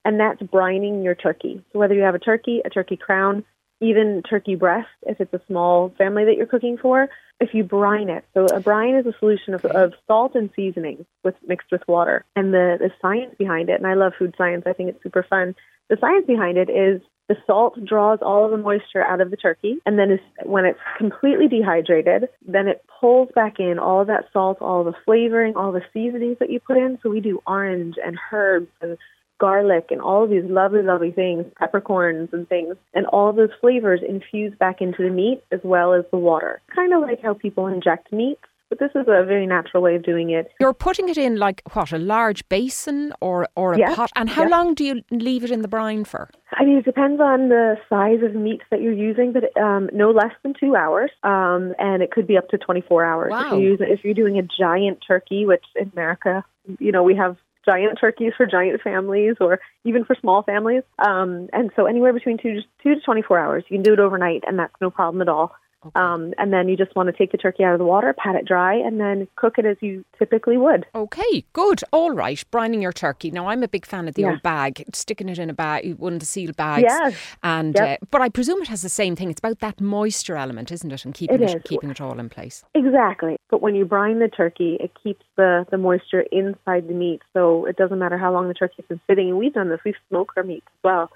[0.06, 1.62] and that's brining your turkey.
[1.72, 3.44] So whether you have a turkey, a turkey crown,
[3.80, 7.08] even turkey breast, if it's a small family that you're cooking for,
[7.40, 8.24] if you brine it.
[8.34, 12.24] So a brine is a solution of, of salt and seasonings with mixed with water.
[12.34, 15.22] And the, the science behind it, and I love food science, I think it's super
[15.22, 15.54] fun.
[15.88, 19.36] The science behind it is the salt draws all of the moisture out of the
[19.36, 24.24] turkey, and then when it's completely dehydrated, then it pulls back in all of that
[24.32, 26.98] salt, all the flavoring, all the seasonings that you put in.
[27.02, 28.96] So we do orange and herbs and
[29.38, 33.50] garlic and all of these lovely, lovely things, peppercorns and things, and all of those
[33.60, 36.60] flavors infuse back into the meat as well as the water.
[36.74, 38.38] Kind of like how people inject meat.
[38.68, 40.50] But this is a very natural way of doing it.
[40.60, 43.96] You're putting it in like what, a large basin or, or a yes.
[43.96, 44.10] pot?
[44.14, 44.50] And how yes.
[44.50, 46.28] long do you leave it in the brine for?
[46.52, 50.10] I mean, it depends on the size of meat that you're using, but um, no
[50.10, 53.30] less than two hours, um, and it could be up to 24 hours.
[53.30, 53.46] Wow.
[53.46, 56.44] If, you use, if you're doing a giant turkey, which in America,
[56.78, 60.82] you know, we have giant turkeys for giant families or even for small families.
[61.06, 63.64] Um, and so anywhere between two two to 24 hours.
[63.68, 65.54] You can do it overnight, and that's no problem at all.
[65.86, 66.00] Okay.
[66.00, 68.34] Um, and then you just want to take the turkey out of the water, pat
[68.34, 70.84] it dry, and then cook it as you typically would.
[70.92, 71.82] Okay, good.
[71.92, 72.42] All right.
[72.50, 73.30] Brining your turkey.
[73.30, 74.30] Now, I'm a big fan of the yeah.
[74.30, 76.86] old bag, sticking it in a bag, one of the sealed bags.
[76.88, 77.14] Yes.
[77.44, 78.02] And, yep.
[78.02, 79.30] uh, but I presume it has the same thing.
[79.30, 81.04] It's about that moisture element, isn't it?
[81.04, 82.64] And keeping it, it keeping it all in place.
[82.74, 83.36] Exactly.
[83.48, 87.22] But when you brine the turkey, it keeps the, the moisture inside the meat.
[87.34, 89.28] So it doesn't matter how long the turkey's been sitting.
[89.28, 89.80] And we've done this.
[89.84, 91.10] We've smoked our meat as well.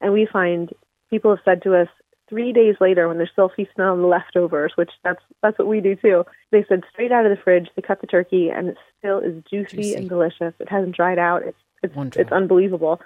[0.00, 0.72] And we find
[1.08, 1.88] people have said to us,
[2.28, 5.80] three days later when they're still feasting on the leftovers, which that's that's what we
[5.80, 6.24] do too.
[6.50, 9.42] They said straight out of the fridge, they cut the turkey and it still is
[9.50, 9.94] juicy, juicy.
[9.94, 10.54] and delicious.
[10.58, 11.42] It hasn't dried out.
[11.42, 12.22] It's it's Wonderful.
[12.22, 13.00] it's unbelievable.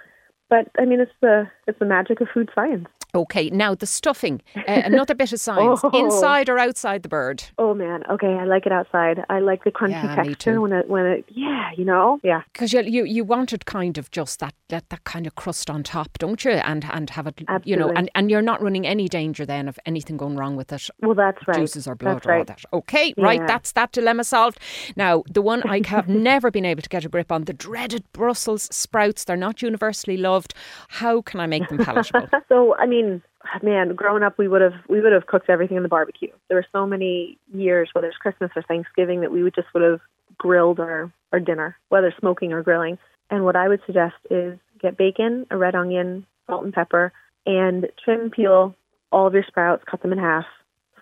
[0.53, 2.87] But I mean, it's the it's the magic of food science.
[3.15, 4.41] Okay, now the stuffing.
[4.55, 5.81] Uh, another bit of science.
[5.83, 5.89] oh.
[5.93, 7.43] Inside or outside the bird?
[7.59, 9.23] Oh man, okay, I like it outside.
[9.29, 12.41] I like the crunchy yeah, texture when it when it yeah, you know, yeah.
[12.51, 15.83] Because you, you you wanted kind of just that, that that kind of crust on
[15.83, 16.51] top, don't you?
[16.51, 17.71] And and have it, Absolutely.
[17.71, 20.73] you know, and, and you're not running any danger then of anything going wrong with
[20.73, 20.89] it.
[20.99, 21.57] Well, that's right.
[21.57, 22.39] Juices or blood that's or right.
[22.39, 22.65] all that.
[22.73, 23.45] Okay, right.
[23.45, 24.59] That's that dilemma solved.
[24.95, 28.11] Now the one I have never been able to get a grip on: the dreaded
[28.11, 29.23] Brussels sprouts.
[29.23, 30.42] They're not universally loved.
[30.87, 32.27] How can I make them palatable?
[32.49, 33.21] so I mean
[33.61, 36.31] man, growing up, we would have we would have cooked everything in the barbecue.
[36.47, 39.83] There were so many years, whether it's Christmas or Thanksgiving, that we would just would
[39.83, 39.99] have
[40.37, 42.97] grilled our our dinner, whether smoking or grilling.
[43.29, 47.11] And what I would suggest is get bacon, a red onion, salt and pepper,
[47.45, 48.75] and trim peel
[49.11, 50.45] all of your sprouts, cut them in half,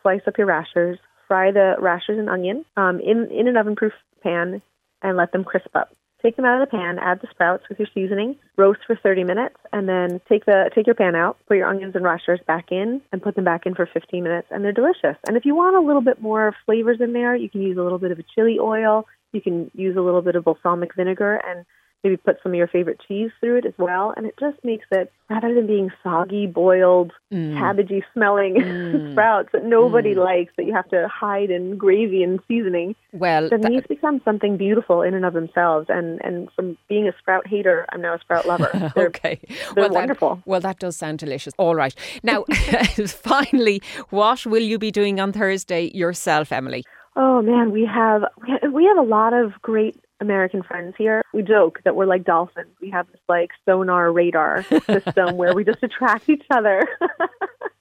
[0.02, 4.62] slice up your rashers, fry the rashers and onion um, in in an oven-proof pan,
[5.02, 5.96] and let them crisp up.
[6.22, 9.24] Take them out of the pan, add the sprouts with your seasoning, roast for 30
[9.24, 12.72] minutes, and then take the take your pan out, put your onions and rashers back
[12.72, 15.18] in, and put them back in for 15 minutes, and they're delicious.
[15.28, 17.82] And if you want a little bit more flavors in there, you can use a
[17.82, 21.42] little bit of a chili oil, you can use a little bit of balsamic vinegar,
[21.48, 21.66] and
[22.04, 24.14] maybe put some of your favorite cheese through it as well.
[24.18, 27.54] And it just makes it, rather than being soggy, boiled, Mm.
[27.58, 29.12] cabbagey smelling Mm.
[29.12, 30.26] sprouts that nobody Mm.
[30.26, 34.20] likes, that you have to hide in gravy and seasoning, Well, then that- these become
[34.26, 35.88] something beautiful in and of themselves.
[35.90, 38.70] And, and from being a sprout hater, I'm now a sprout lover.
[38.96, 39.40] They're, okay.
[39.76, 40.36] they're well, wonderful.
[40.38, 41.54] That, well, that does sound delicious.
[41.58, 41.96] All right.
[42.24, 42.44] Now,
[43.08, 46.84] finally, what will you be doing on Thursday yourself, Emily?
[47.16, 51.22] Oh man, we have we have- we have a lot of great American friends here.
[51.34, 52.70] We joke that we're like dolphins.
[52.82, 56.88] We have this like sonar radar system where we just attract each other.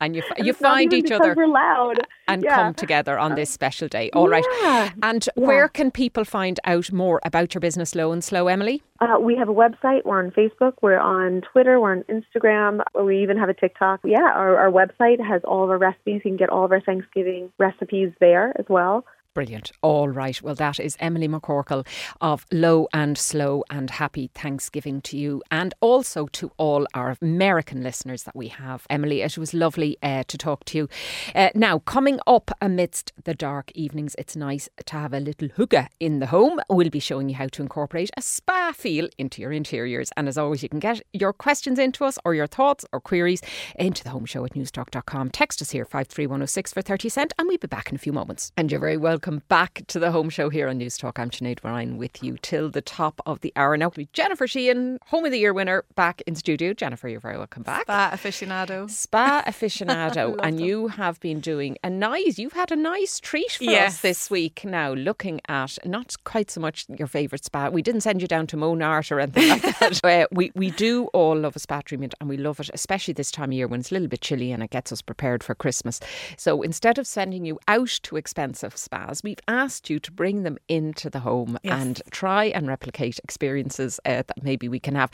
[0.02, 2.54] And you, And you find each other We're loud and yeah.
[2.56, 4.08] come together on this special day.
[4.14, 4.42] All right.
[4.62, 4.90] Yeah.
[5.02, 5.46] And Yeah.
[5.46, 8.82] where can people find out more about your business, Low and Slow, Emily?
[9.00, 10.06] Uh, we have a website.
[10.06, 10.72] We're on Facebook.
[10.80, 11.78] We're on Twitter.
[11.78, 12.80] We're on Instagram.
[12.98, 14.00] We even have a TikTok.
[14.02, 16.22] Yeah, our, our website has all of our recipes.
[16.24, 19.04] You can get all of our Thanksgiving recipes there as well.
[19.32, 19.70] Brilliant.
[19.80, 20.42] All right.
[20.42, 21.86] Well, that is Emily McCorkle
[22.20, 27.84] of Low and Slow and happy Thanksgiving to you and also to all our American
[27.84, 28.88] listeners that we have.
[28.90, 30.88] Emily, it was lovely uh, to talk to you.
[31.32, 35.86] Uh, now, coming up amidst the dark evenings, it's nice to have a little hygge
[36.00, 36.58] in the home.
[36.68, 40.10] We'll be showing you how to incorporate a spa feel into your interiors.
[40.16, 43.42] And as always, you can get your questions into us or your thoughts or queries
[43.76, 45.30] into the home show at newstalk.com.
[45.30, 48.50] Text us here, 53106 for 30 cent, and we'll be back in a few moments.
[48.56, 51.18] And you're very welcome welcome back to the home show here on News Talk.
[51.18, 53.76] I'm Sinead Ryan with you till the top of the hour.
[53.76, 56.72] Now, Jennifer Sheehan, Home of the Year winner, back in studio.
[56.72, 57.82] Jennifer, you're very welcome back.
[57.82, 58.88] Spa aficionado.
[58.88, 60.38] Spa aficionado.
[60.42, 60.64] and them.
[60.64, 63.96] you have been doing a nice, you've had a nice treat for yes.
[63.96, 64.64] us this week.
[64.64, 67.68] Now, looking at not quite so much your favourite spa.
[67.68, 70.02] We didn't send you down to Monart or anything like that.
[70.02, 73.30] uh, we, we do all love a spa treatment and we love it, especially this
[73.30, 75.54] time of year when it's a little bit chilly and it gets us prepared for
[75.54, 76.00] Christmas.
[76.38, 80.58] So instead of sending you out to expensive spas, we've asked you to bring them
[80.68, 81.80] into the home yes.
[81.80, 85.10] and try and replicate experiences uh, that maybe we can have.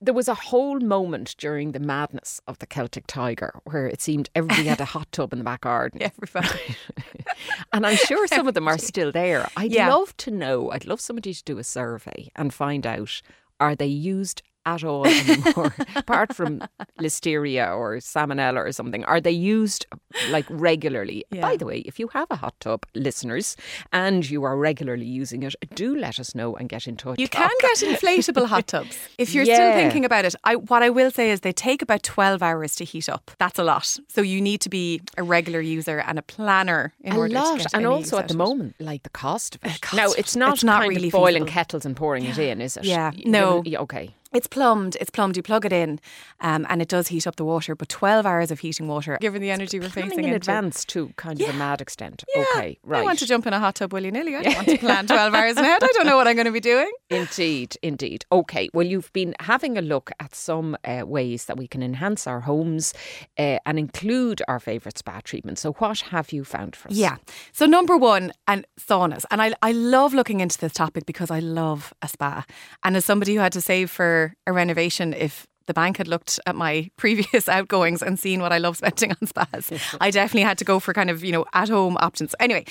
[0.00, 4.28] There was a whole moment during the madness of the Celtic Tiger where it seemed
[4.34, 6.02] everybody had a hot tub in the back garden.
[6.16, 6.76] Everybody.
[7.72, 9.48] and I'm sure some of them are still there.
[9.56, 9.94] I'd yeah.
[9.94, 13.22] love to know, I'd love somebody to do a survey and find out
[13.58, 16.62] are they used at all anymore, apart from
[17.00, 19.04] listeria or salmonella or something?
[19.04, 19.86] Are they used
[20.30, 21.24] like regularly?
[21.30, 21.40] Yeah.
[21.40, 23.56] By the way, if you have a hot tub, listeners,
[23.92, 27.18] and you are regularly using it, do let us know and get in touch.
[27.18, 29.54] You can get inflatable hot tubs if you're yeah.
[29.54, 30.34] still thinking about it.
[30.44, 33.30] I, what I will say is they take about 12 hours to heat up.
[33.38, 33.98] That's a lot.
[34.08, 37.52] So you need to be a regular user and a planner in a order lot.
[37.52, 39.80] to get And also at the moment, like the cost of it.
[39.80, 41.52] Cost now, it's not, it's not really boiling feasible.
[41.52, 42.84] kettles and pouring it in, is it?
[42.84, 43.12] Yeah.
[43.24, 43.62] No.
[43.66, 44.14] Okay.
[44.36, 44.98] It's plumbed.
[45.00, 45.36] It's plumbed.
[45.38, 45.98] You plug it in,
[46.40, 47.74] um, and it does heat up the water.
[47.74, 50.36] But twelve hours of heating water, given the energy we're facing in into.
[50.36, 52.22] advance to kind of a mad extent.
[52.34, 52.44] Yeah.
[52.54, 53.00] Okay, right.
[53.00, 54.36] I want to jump in a hot tub willy nilly.
[54.36, 55.82] I don't want to plan twelve hours ahead.
[55.82, 56.92] I don't know what I'm going to be doing.
[57.08, 58.26] Indeed, indeed.
[58.30, 58.68] Okay.
[58.74, 62.40] Well, you've been having a look at some uh, ways that we can enhance our
[62.40, 62.92] homes
[63.38, 65.62] uh, and include our favourite spa treatments.
[65.62, 66.94] So, what have you found for us?
[66.94, 67.16] Yeah.
[67.52, 71.38] So, number one, and saunas, and I I love looking into this topic because I
[71.38, 72.44] love a spa,
[72.84, 76.38] and as somebody who had to save for a renovation if the bank had looked
[76.46, 79.70] at my previous outgoings and seen what I love spending on spas.
[80.00, 82.34] I definitely had to go for kind of, you know, at home options.
[82.40, 82.64] Anyway,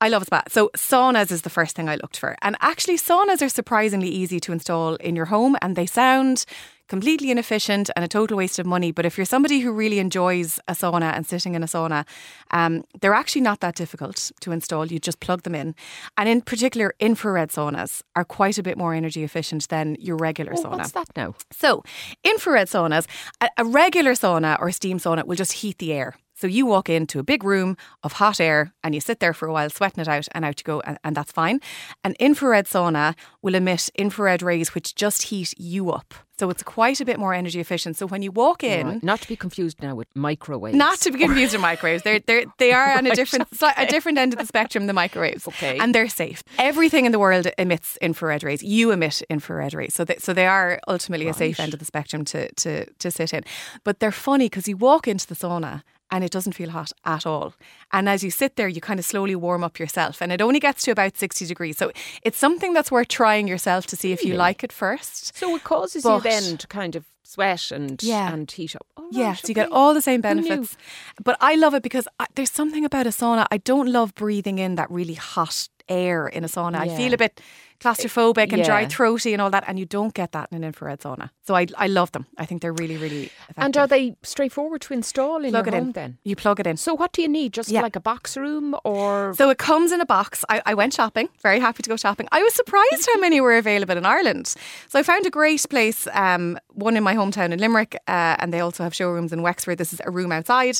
[0.00, 0.42] I love a spa.
[0.48, 2.36] So saunas is the first thing I looked for.
[2.42, 6.44] And actually saunas are surprisingly easy to install in your home and they sound
[6.94, 8.92] completely inefficient and a total waste of money.
[8.92, 12.06] But if you're somebody who really enjoys a sauna and sitting in a sauna,
[12.52, 14.86] um, they're actually not that difficult to install.
[14.86, 15.74] You just plug them in.
[16.16, 20.52] And in particular, infrared saunas are quite a bit more energy efficient than your regular
[20.56, 20.78] oh, sauna.
[20.78, 21.34] What's that now?
[21.50, 21.82] So,
[22.22, 23.08] infrared saunas,
[23.40, 26.14] a, a regular sauna or steam sauna will just heat the air.
[26.34, 29.46] So you walk into a big room of hot air and you sit there for
[29.46, 31.60] a while, sweating it out, and out you go, and, and, that's fine.
[32.02, 36.12] An infrared sauna will emit infrared rays which just heat you up.
[36.36, 37.96] So it's quite a bit more energy efficient.
[37.96, 39.02] So when you walk in, right.
[39.04, 42.44] not to be confused now with microwaves, not to be confused with microwaves, they're, they're
[42.58, 44.88] they are on a different a different end of the spectrum.
[44.88, 46.42] The microwaves, okay, and they're safe.
[46.58, 48.64] Everything in the world emits infrared rays.
[48.64, 51.36] You emit infrared rays, so they, so they are ultimately right.
[51.36, 53.44] a safe end of the spectrum to to to sit in.
[53.84, 57.26] But they're funny because you walk into the sauna and it doesn't feel hot at
[57.26, 57.54] all.
[57.92, 60.60] And as you sit there, you kind of slowly warm up yourself, and it only
[60.60, 61.76] gets to about 60 degrees.
[61.76, 65.36] So it's something that's worth trying yourself to see if you like it first.
[65.36, 68.32] So it causes but, you then to kind of sweat and yeah.
[68.32, 68.86] and heat up.
[68.96, 70.76] Oh, yeah, so you get all the same benefits.
[71.22, 73.46] But I love it because I, there's something about a sauna.
[73.50, 76.84] I don't love breathing in that really hot air in a sauna.
[76.84, 76.92] Yeah.
[76.92, 77.40] I feel a bit
[77.80, 78.64] claustrophobic and yeah.
[78.64, 81.30] dry throaty and all that, and you don't get that in an infrared sauna.
[81.46, 82.26] So I, I love them.
[82.38, 83.64] I think they're really, really effective.
[83.64, 85.92] And are they straightforward to install in plug your it home in.
[85.92, 86.18] then?
[86.24, 86.76] You plug it in.
[86.76, 87.52] So what do you need?
[87.52, 87.82] Just yeah.
[87.82, 89.34] like a box room or?
[89.36, 90.44] So it comes in a box.
[90.48, 92.28] I, I went shopping, very happy to go shopping.
[92.32, 94.54] I was surprised how many were available in Ireland.
[94.88, 98.52] So I found a great place, um, one in my hometown in Limerick, uh, and
[98.52, 99.78] they also have showrooms in Wexford.
[99.78, 100.78] This is a room outside.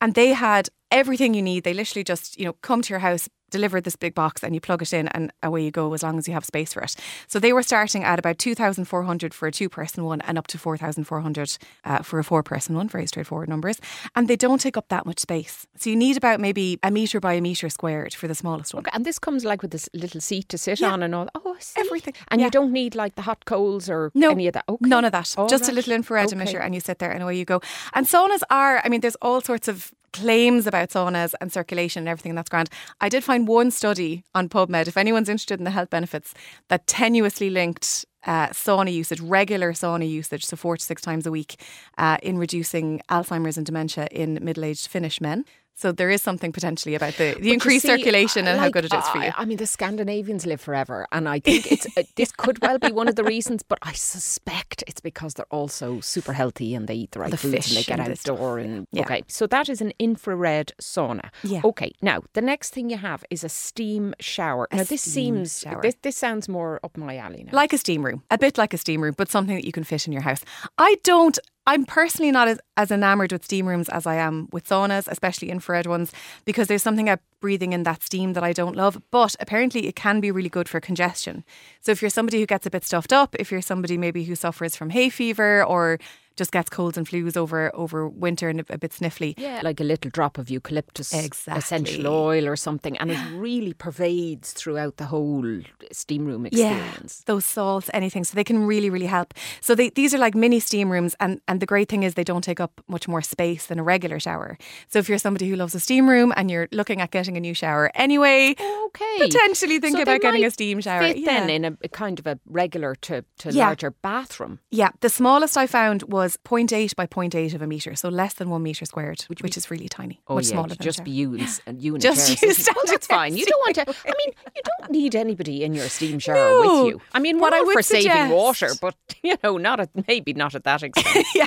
[0.00, 1.64] And they had everything you need.
[1.64, 4.60] They literally just, you know, come to your house, deliver this big box and you
[4.60, 6.96] plug it in and away you go as long as you have space for it.
[7.28, 10.58] So they were starting at about 2,400 for a two person one and up to
[10.58, 13.78] 4,400 uh, for a four person one, very straightforward numbers.
[14.16, 15.66] And they don't take up that much space.
[15.76, 18.80] So you need about maybe a metre by a metre squared for the smallest one.
[18.80, 20.92] Okay, and this comes like with this little seat to sit yeah.
[20.92, 21.28] on and all.
[21.34, 22.14] Oh, everything.
[22.28, 22.46] And yeah.
[22.46, 24.64] you don't need like the hot coals or no, any of that.
[24.68, 24.88] Okay.
[24.88, 25.34] None of that.
[25.38, 25.72] All Just right.
[25.72, 26.36] a little infrared okay.
[26.36, 27.60] emitter and you sit there and away you go.
[27.92, 32.08] And saunas are, I mean, there's all sorts of claims about saunas and circulation and
[32.08, 32.70] everything, that's grand.
[33.00, 36.32] I did find one study on PubMed, if anyone's interested in the health benefits,
[36.68, 41.30] that tenuously linked uh, sauna usage, regular sauna usage, so four to six times a
[41.30, 41.60] week,
[41.98, 45.44] uh, in reducing Alzheimer's and dementia in middle aged Finnish men.
[45.76, 48.94] So there is something potentially about the, the increased see, circulation and how good it
[48.94, 49.24] is for you.
[49.24, 52.78] I, I mean, the Scandinavians live forever, and I think it's uh, this could well
[52.78, 53.62] be one of the reasons.
[53.62, 57.36] But I suspect it's because they're also super healthy and they eat the right The
[57.36, 58.58] foods and they get and outdoor.
[58.58, 59.02] And Yeah.
[59.02, 61.30] okay, so that is an infrared sauna.
[61.42, 61.62] Yeah.
[61.64, 64.68] Okay, now the next thing you have is a steam shower.
[64.70, 65.82] A now this seems shower.
[65.82, 67.52] this this sounds more up my alley now.
[67.52, 69.84] Like a steam room, a bit like a steam room, but something that you can
[69.84, 70.42] fit in your house.
[70.78, 71.36] I don't.
[71.66, 75.50] I'm personally not as, as enamored with steam rooms as I am with saunas, especially
[75.50, 76.12] infrared ones,
[76.44, 79.00] because there's something about breathing in that steam that I don't love.
[79.10, 81.42] But apparently, it can be really good for congestion.
[81.80, 84.34] So if you're somebody who gets a bit stuffed up, if you're somebody maybe who
[84.34, 85.98] suffers from hay fever or
[86.36, 89.80] just gets colds and flus over over winter and a, a bit sniffly, yeah, like
[89.80, 91.58] a little drop of eucalyptus Exactly.
[91.58, 95.44] essential oil or something, and it really pervades throughout the whole
[95.92, 97.22] steam room experience.
[97.26, 98.24] Yeah, those salts, anything.
[98.24, 99.34] So they can really, really help.
[99.60, 102.24] So they, these are like mini steam rooms, and and the great thing is they
[102.24, 104.56] don't take up much more space than a regular shower.
[104.88, 107.40] So if you're somebody who loves a steam room and you're looking at getting a
[107.40, 108.54] new shower anyway,
[108.86, 109.18] Okay.
[109.18, 111.02] potentially think So about getting a steam shower.
[111.02, 113.66] Fit then in a, a kind of a regular to, to Yeah.
[113.66, 114.58] larger bathroom.
[114.70, 118.50] Yeah, the smallest I found was 0.8 by 0.8 of a metre, so less than
[118.50, 120.20] one metre squared, which, is really tiny.
[120.28, 122.68] Oh much yeah, smaller to than a just be units and unit Just chairs, use
[122.68, 122.74] it?
[122.74, 123.36] Well, that's fine.
[123.36, 123.82] You don't want to.
[123.88, 126.84] I mean, you don't need anybody in your steam shower No.
[126.84, 127.00] with you.
[127.12, 130.32] I mean, What I would for saving suggest- water, but you know, not at maybe
[130.32, 131.26] not at that extent.
[131.34, 131.46] yeah.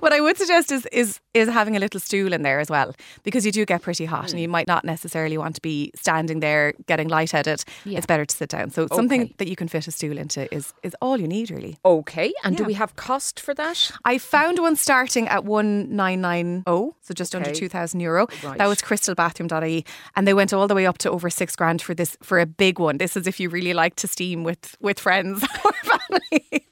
[0.00, 2.94] What I would suggest is is is having a little stool in there as well,
[3.24, 4.52] because you do get pretty hot, and you mm.
[4.52, 7.64] might not necessarily want to be standing there getting lightheaded.
[7.84, 7.98] Yeah.
[7.98, 8.70] It's better to sit down.
[8.70, 11.78] So something that you can fit a stool into is is all you need really.
[11.84, 13.90] okay, and do we have cost for that?
[14.04, 16.62] I found one starting at 1990,
[17.00, 18.26] so just under 2000 euro.
[18.42, 18.58] Right.
[18.58, 19.84] That was crystalbathroom.ie
[20.16, 22.46] and they went all the way up to over 6 grand for this for a
[22.46, 22.98] big one.
[22.98, 26.66] This is if you really like to steam with with friends or family.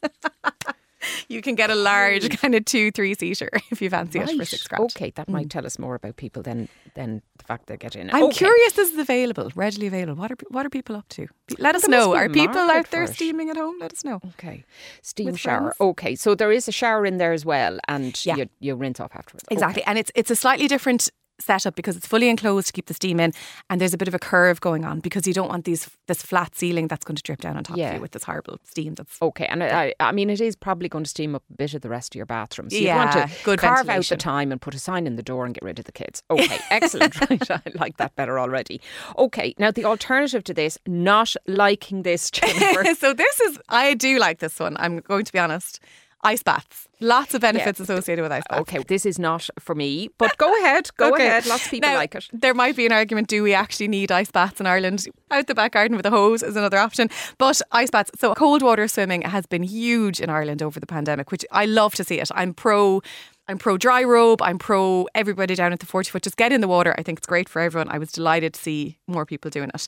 [1.29, 4.45] you can get a large kind of 2 3 seater if you fancy it for
[4.45, 4.85] 6 grand.
[4.85, 5.51] Okay, that might mm.
[5.51, 8.11] tell us more about people than than the fact they get in.
[8.11, 8.39] I'm Okay.
[8.39, 10.21] curious this is available, readily available.
[10.21, 11.27] What are what are people up to?
[11.59, 12.15] Let us know.
[12.15, 13.77] Are people out there steaming at home?
[13.81, 14.21] Let us know.
[14.35, 14.65] Okay,
[15.03, 15.75] steam With shower.
[15.75, 15.81] friends.
[15.81, 18.37] Okay, so there is a shower in there as well, and Yeah.
[18.37, 19.45] you, you rinse off afterwards.
[19.51, 19.83] Exactly.
[19.85, 21.11] And it's it's a slightly different
[21.43, 23.32] setup because it's fully enclosed to keep the steam in
[23.68, 26.22] and there's a bit of a curve going on because you don't want these this
[26.22, 27.91] flat ceiling that's going to drip down on top Yeah.
[27.91, 30.88] of you with this horrible steam that's Okay, and I, I mean, it is probably
[30.88, 32.70] going to steam up a bit of the rest of your bathroom.
[32.70, 35.22] So you want to good carve out the time and put a sign in the
[35.22, 36.22] door and get rid of the kids.
[36.30, 37.20] Okay, excellent.
[37.30, 38.80] right, I like that better already.
[39.18, 42.84] Okay, now the alternative to this, not liking this, chamber.
[42.95, 44.76] so this is I do like this one.
[44.78, 45.80] I'm going to be honest.
[46.23, 46.87] Ice baths.
[47.01, 48.61] Lots of benefits associated with ice baths.
[48.61, 51.27] okay, this is not for me, but go ahead, go Okay.
[51.27, 51.47] ahead.
[51.47, 52.29] Lots of people Now, like it.
[52.31, 55.07] There might be an argument do we actually need ice baths in Ireland?
[55.31, 57.09] Out the back garden with a hose is another option.
[57.39, 61.31] But ice baths, so cold water swimming has been huge in Ireland over the pandemic,
[61.31, 62.29] which I love to see it.
[62.35, 63.01] I'm pro.
[63.49, 64.43] I'm pro dry robe.
[64.43, 66.23] I'm pro everybody down at the 40 foot.
[66.23, 66.95] Just get in the water.
[66.99, 67.89] I think it's great for everyone.
[67.89, 69.87] I was delighted to see more people doing it.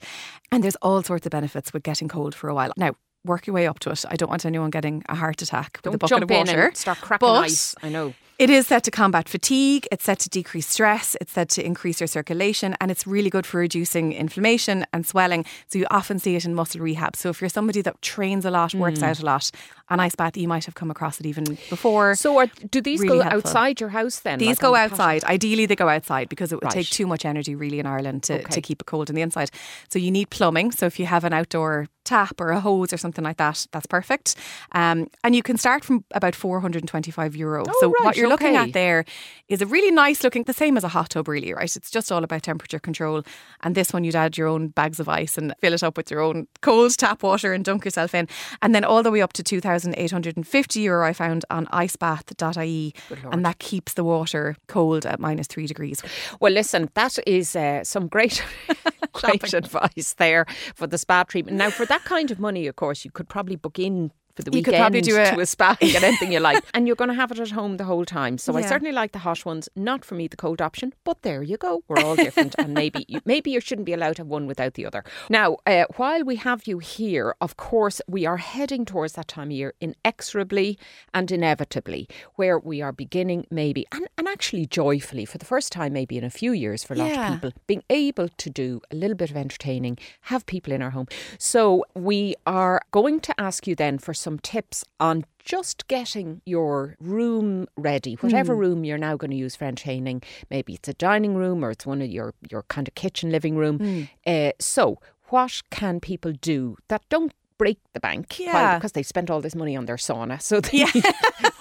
[0.51, 2.73] And there's all sorts of benefits with getting cold for a while.
[2.77, 2.95] Now,
[3.25, 4.05] work your way up to it.
[4.09, 6.37] I don't want anyone getting a heart attack with a Don't bucket jump of in
[6.47, 6.67] water.
[6.67, 7.75] and start cracking But ice.
[7.83, 8.15] I know.
[8.39, 12.01] It is set to combat fatigue, it's set to decrease stress, it's set to increase
[12.01, 15.45] your circulation, and it's really good for reducing inflammation and swelling.
[15.69, 17.15] So you often see it in muscle rehab.
[17.15, 19.09] So if you're somebody that trains a lot, works Mm.
[19.09, 19.51] out a lot,
[19.91, 22.15] an ice bath, you might have come across it even before.
[22.17, 23.39] So, are, do these Really go helpful.
[23.51, 24.39] outside your house then?
[24.39, 25.23] These like go the outside.
[25.25, 26.73] Ideally, they go outside because it would Right.
[26.73, 28.55] take too much energy, really, in Ireland to, Okay.
[28.55, 29.51] to keep it cold in the inside.
[29.89, 30.73] So you need plumbing.
[30.73, 33.87] So if you have an outdoor tap or a hose or something like that, that's
[33.87, 34.35] perfect.
[34.73, 37.65] Um, and you can start from about 425 euro.
[37.69, 39.05] Oh, so right, what you're looking at there
[39.49, 41.77] is a really nice looking, the same as a hot tub, really, right?
[41.77, 43.23] It's just all about temperature control.
[43.63, 46.11] And this one, you'd add your own bags of ice and fill it up with
[46.11, 48.29] your own cold tap water and dunk yourself in.
[48.63, 52.95] And then all the way up to 2,850 euro, I found on icebath.ie.
[53.31, 56.03] And that keeps the water cold at minus three degrees.
[56.41, 58.43] Well, listen, that is uh, some great,
[59.13, 61.59] great advice there for the spa treatment.
[61.59, 64.51] Now, for that kind of money, of course, you could probably book in for the
[64.51, 66.87] You weekend could probably do a- to a spa and get anything you like, and
[66.87, 68.39] you're going to have it at home the whole time.
[68.39, 69.69] So I certainly like the hot ones.
[69.77, 71.83] Not for me the cold option, but there you go.
[71.89, 74.75] We're all different, and maybe you, maybe you shouldn't be allowed to have one without
[74.75, 75.05] the other.
[75.29, 79.49] Now, uh, while we have you here, of course, we are heading towards that time
[79.49, 80.79] of year inexorably
[81.15, 85.93] and inevitably, where we are beginning maybe and, and actually joyfully for the first time
[85.93, 87.27] maybe in a few years for a lot Yeah.
[87.29, 90.91] of people being able to do a little bit of entertaining, have people in our
[90.91, 91.07] home.
[91.39, 96.97] So we are going to ask you then for some tips on just getting your
[97.01, 100.23] room ready, whatever room you're now going to use for entertaining.
[100.51, 103.57] Maybe it's a dining room or it's one of your, your kind of kitchen living
[103.57, 104.09] room.
[104.27, 104.99] Uh, so
[105.29, 108.39] what can people do that don't break the bank?
[108.39, 108.79] Yeah.
[108.79, 110.41] because they spent all this money on their sauna.
[110.41, 110.83] So they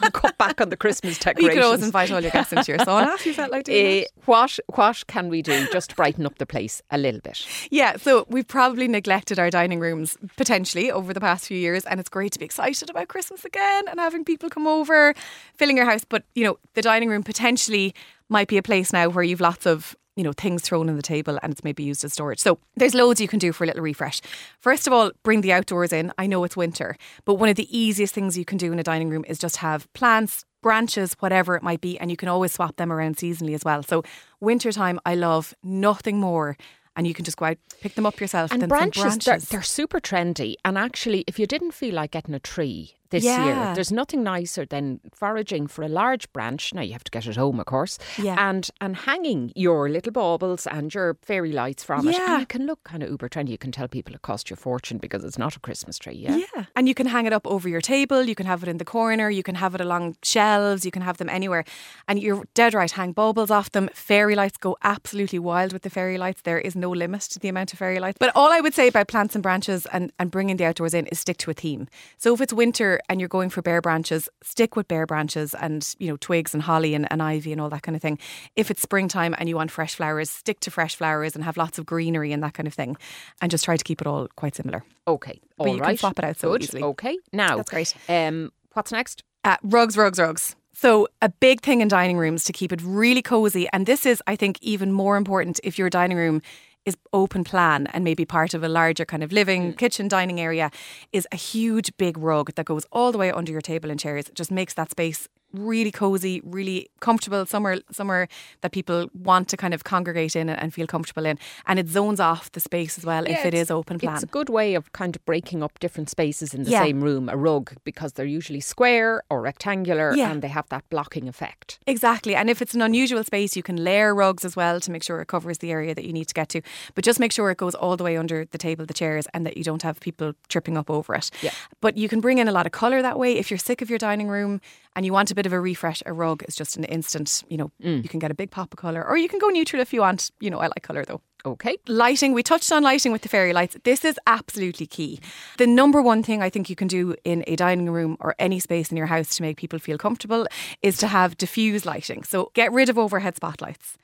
[0.02, 1.54] a cup back on the Christmas You decorations.
[1.56, 4.00] could always invite all your guests into your sauna if you felt like doing eh,
[4.02, 4.28] that.
[4.28, 7.46] what what can we do just to brighten up the place a little bit?
[7.70, 12.00] Yeah, so we've probably neglected our dining rooms potentially over the past few years, and
[12.00, 15.14] it's great to be excited about Christmas again and having people come over,
[15.56, 16.04] filling your house.
[16.08, 17.94] But you know, the dining room potentially
[18.30, 21.02] might be a place now where you've lots of you know things thrown on the
[21.02, 22.40] table and it's maybe used as storage.
[22.40, 24.22] So there's loads you can do for a little refresh.
[24.60, 26.12] First of all, bring the outdoors in.
[26.18, 26.96] I know it's winter,
[27.26, 29.58] but one of the easiest things you can do in a dining room is just
[29.58, 30.46] have plants.
[30.62, 33.82] Branches, whatever it might be, and you can always swap them around seasonally as well.
[33.82, 34.04] So,
[34.40, 36.56] wintertime, I love nothing more
[36.96, 38.52] and you can just go out pick them up yourself.
[38.52, 39.50] And then branches, They're, branches.
[39.50, 40.56] they're super trendy.
[40.64, 43.46] And actually, if you didn't feel like getting a tree this Yeah.
[43.46, 46.74] year, there's nothing nicer than foraging for a large branch.
[46.74, 47.98] Now you have to get it home, of course.
[48.18, 48.50] Yeah.
[48.50, 52.16] And and hanging your little baubles and your fairy lights from it.
[52.16, 52.32] Yeah.
[52.32, 53.50] And you can look kind of uber trendy.
[53.50, 56.16] You can tell people it cost you a fortune because it's not a Christmas tree.
[56.16, 56.38] Yeah.
[56.56, 56.66] Yeah.
[56.76, 58.86] And you can hang it up over your table, you can have it in the
[58.86, 61.64] corner, you can have it along shelves, you can have them anywhere.
[62.08, 63.90] And you're dead right, hang baubles off them.
[63.94, 66.42] Fairy lights go absolutely wild with the fairy lights.
[66.42, 68.18] There is no limit to the amount of fairy lights.
[68.20, 71.08] But all I would say about plants and branches and, and bringing the outdoors in
[71.08, 71.88] is stick to a theme.
[72.18, 75.96] So if it's winter and you're going for bare branches, stick with bare branches and,
[76.00, 78.18] you know, twigs and holly and, and ivy and all that kind of thing.
[78.56, 81.78] If it's springtime and you want fresh flowers, stick to fresh flowers and have lots
[81.78, 82.98] of greenery and that kind of thing.
[83.42, 84.84] And just try to keep it all quite similar.
[85.08, 85.40] Okay.
[85.58, 86.64] But all you can swap it out so Good.
[86.64, 86.84] easily.
[86.84, 87.18] Okay.
[87.34, 87.96] Now, That's great.
[88.10, 89.24] Um, what's next?
[89.44, 90.56] Uh, rugs, rugs, rugs.
[90.74, 93.68] So, a big thing in dining rooms to keep it really cozy.
[93.74, 96.42] And this is, I think, even more important if your dining room
[96.86, 99.78] is open plan and maybe part of a larger kind of living, mm.
[99.78, 100.72] kitchen, dining area,
[101.12, 104.28] is a huge big rug that goes all the way under your table and chairs.
[104.28, 108.28] It just makes that space really cozy, really comfortable, somewhere somewhere
[108.62, 111.38] that people want to kind of congregate in and, and feel comfortable in.
[111.68, 114.14] And it zones off the space as well if Yeah, it it's- open plan.
[114.16, 116.84] It's a good way of kind of breaking up different spaces in the Yeah.
[116.84, 120.32] same room, a rug, because they're usually square or rectangular Yeah.
[120.32, 121.80] and they have that blocking effect.
[121.88, 122.36] Exactly.
[122.36, 125.22] And if it's an unusual space, you can layer rugs as well to make sure
[125.22, 126.62] it covers the area that you need to get to.
[126.96, 129.46] But just make sure it goes all the way under the table, the chairs, and
[129.46, 131.30] that you don't have people tripping up over it.
[131.42, 131.52] Yeah.
[131.82, 133.38] But you can bring in a lot of colour that way.
[133.38, 134.62] If you're sick of your dining room
[134.96, 137.58] and you want a bit of a refresh, a rug is just an instant, you
[137.58, 138.04] know, mm.
[138.04, 139.08] you can get a big pop of colour.
[139.08, 140.32] Or you can go neutral if you want.
[140.40, 141.22] You know, I like colour though.
[141.44, 141.78] Okay.
[141.88, 143.76] Lighting, we touched on lighting with the fairy lights.
[143.84, 145.20] This is absolutely key.
[145.58, 148.60] The number one thing I think you can do in a dining room or any
[148.60, 150.46] space in your house to make people feel comfortable
[150.84, 152.24] is to have diffuse lighting.
[152.24, 153.98] So get rid of overhead spotlights,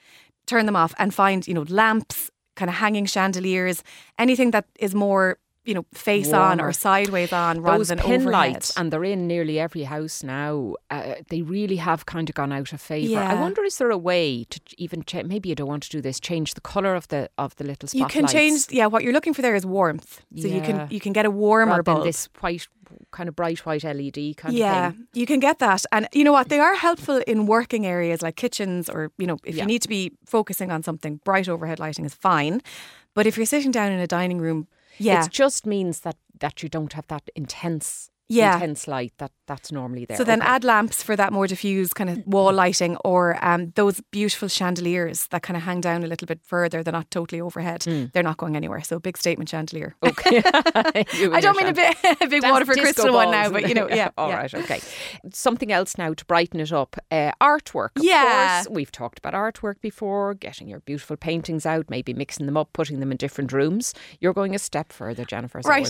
[0.48, 3.84] turn them off, and find, you know, lamps, kind of hanging chandeliers,
[4.18, 5.38] anything that is more,
[5.68, 8.32] you know, face on or sideways on rather Those than pin overhead.
[8.32, 10.76] lights, and they're in nearly every house now.
[10.90, 13.20] Uh, they really have kind of gone out of favour.
[13.20, 16.20] I wonder, is there a way to even maybe you don't want to do this?
[16.20, 18.16] Change the colour of the of the little spotlights.
[18.16, 18.88] you can change, yeah.
[18.88, 20.22] What you're looking for there is warmth.
[20.42, 22.06] So you can you can get a warmer rather than bulb.
[22.06, 22.68] this white,
[23.12, 25.06] kind of bright white LED kind yeah, of thing.
[25.14, 25.84] Yeah, you can get that.
[25.92, 26.48] And you know what?
[26.48, 29.64] They are helpful in working areas like kitchens or, you know, if Yeah.
[29.64, 32.62] you need to be focusing on something, bright overhead lighting is fine.
[33.14, 35.26] But if you're sitting down in a dining room, yeah.
[35.26, 38.56] It just means that that you don't have that intense, Yeah.
[38.56, 40.18] intense light that that's normally there.
[40.18, 40.50] so then Okay.
[40.52, 45.28] add lamps for that more diffuse kind of wall lighting or um, those beautiful chandeliers
[45.28, 46.84] that kind of hang down a little bit further.
[46.84, 47.82] They're not totally overhead.
[48.14, 48.82] They're not going anywhere.
[48.84, 49.96] So big statement chandelier.
[50.06, 50.42] Okay.
[50.54, 53.74] I don't mean a big, a big That's Waterford disco crystal one now, but you
[53.74, 54.10] know, yeah.
[54.18, 54.36] All yeah.
[54.38, 54.82] right, okay.
[55.32, 56.98] Something else now to brighten it up.
[57.10, 57.92] Uh, artwork.
[57.96, 58.64] Of Yeah.
[58.64, 60.34] course, we've talked about artwork before.
[60.34, 63.94] Getting your beautiful paintings out, maybe mixing them up, putting them in different rooms.
[64.20, 65.60] You're going a step further, Jennifer.
[65.64, 65.90] Right.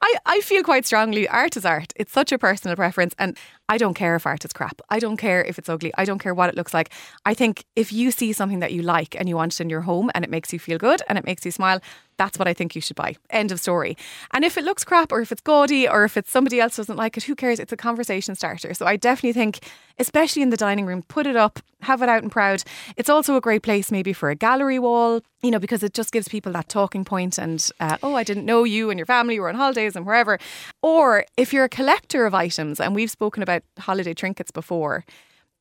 [0.00, 1.92] I, I feel quite strongly art is art.
[1.96, 3.14] It's such a personal preference.
[3.18, 3.36] And
[3.68, 4.80] I don't care if art is crap.
[4.90, 5.92] I don't care if it's ugly.
[5.96, 6.90] I don't care what it looks like.
[7.24, 9.80] I think if you see something that you like and you want it in your
[9.80, 11.80] home and it makes you feel good and it makes you smile,
[12.20, 13.16] that's what I think you should buy.
[13.30, 13.96] End of story.
[14.34, 16.98] And if it looks crap or if it's gaudy or if it's somebody else doesn't
[16.98, 17.58] like it, who cares?
[17.58, 18.74] It's a conversation starter.
[18.74, 19.60] So I definitely think,
[19.98, 22.62] especially in the dining room, put it up, have it out and proud.
[22.98, 26.12] It's also a great place maybe for a gallery wall, you know, because it just
[26.12, 29.40] gives people that talking point and, uh, oh, I didn't know you and your family
[29.40, 30.38] were on holidays and wherever.
[30.82, 35.06] Or if you're a collector of items, and we've spoken about holiday trinkets before,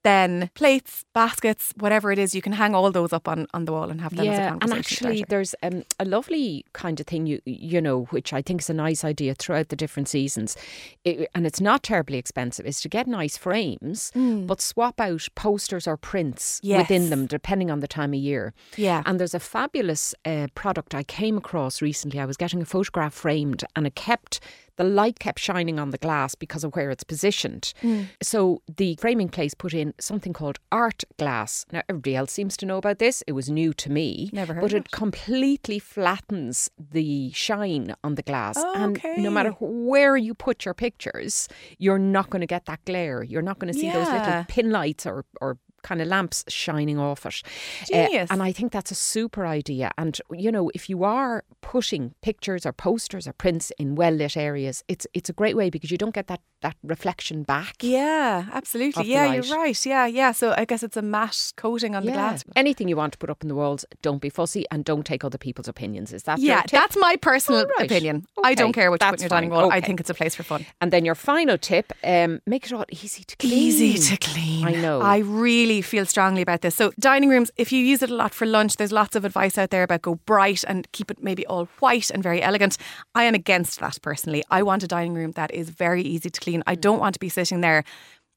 [0.04, 3.72] then plates, baskets, whatever it is, you can hang all those up on, on the
[3.74, 5.30] wall and have them as a Yeah, and actually, starter.
[5.30, 8.74] there's um, a lovely kind of thing you you know, which I think is a
[8.74, 10.56] nice idea throughout the different seasons,
[11.04, 12.66] it, and it's not terribly expensive.
[12.66, 17.80] Is to get nice frames, but swap out posters or prints within them, depending on
[17.82, 18.54] the time of year.
[18.78, 19.04] Yeah.
[19.06, 22.20] and there's a fabulous uh, product I came across recently.
[22.20, 24.40] I was getting a photograph framed, and it kept
[24.80, 27.74] the light kept shining on the glass because of where it's positioned.
[27.82, 28.04] Hmm.
[28.24, 31.66] So the framing place put in something called art glass.
[31.74, 33.22] Now everybody else seems to know about this.
[33.28, 34.30] It was new to me.
[34.32, 38.56] Never heard But of it completely flattens the shine on the glass.
[38.56, 43.22] And no matter where you put your pictures, you're not going to get that glare.
[43.22, 47.00] You're not going to see those little pin lights or, or kind of lamps shining
[47.00, 47.42] off it.
[47.84, 48.30] Uh, Genius.
[48.32, 49.92] and I think that's a super idea.
[49.98, 54.38] And you know, if you are putting pictures or posters or prints in well lit
[54.38, 57.76] areas, it's it's a great way because you don't get that that reflection back.
[57.82, 59.06] Yeah, absolutely.
[59.06, 59.86] Yeah, you're right.
[59.86, 60.32] Yeah, yeah.
[60.34, 62.44] So I guess it's a matte coating on the glass.
[62.56, 65.24] Anything you want to put up in the walls, don't be fussy and don't take
[65.24, 66.12] other people's opinions.
[66.12, 67.86] Is that Yeah, that's my personal right.
[67.86, 68.26] opinion.
[68.44, 69.62] I don't care what you put in your dining fine.
[69.62, 69.72] wall.
[69.72, 70.66] I think it's a place for fun.
[70.82, 73.54] And then your final tip: um, make it all easy to clean.
[73.54, 74.68] Easy to clean.
[74.68, 75.00] I know.
[75.02, 76.76] I really feel strongly about this.
[76.76, 79.58] So, dining rooms, if you use it a lot for lunch, there's lots of advice
[79.58, 82.78] out there about go bright and keep it maybe all white and very elegant.
[83.16, 84.44] I am against that personally.
[84.50, 86.64] I want a dining room that is very easy to clean.
[86.68, 86.82] I mm.
[86.82, 87.84] don't want to be sitting there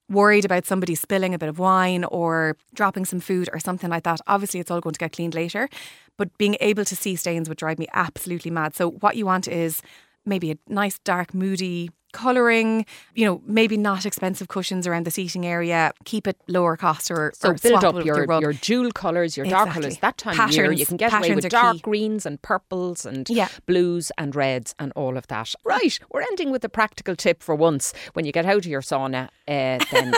[0.08, 4.04] worried about somebody spilling a bit of wine or dropping some food or something like
[4.04, 4.20] that.
[4.26, 5.68] Obviously, it's all going to get cleaned later,
[6.18, 8.74] but being able to see stains would drive me absolutely mad.
[8.74, 9.82] So, what you want is
[10.24, 15.44] maybe a nice, dark, moody colouring, you know, maybe not expensive cushions around the seating
[15.46, 15.92] area.
[16.04, 19.68] Keep it lower cost or, So or build up your, your jewel colours, your dark
[19.68, 19.82] Exactly.
[19.82, 19.98] colours.
[19.98, 21.80] That time of year, you can get away with dark key.
[21.80, 23.48] greens and purples and Yeah.
[23.66, 25.54] blues and reds and all of that.
[25.64, 27.92] Right, we're ending with a practical tip for once.
[28.12, 30.14] When you get out of your sauna, uh, then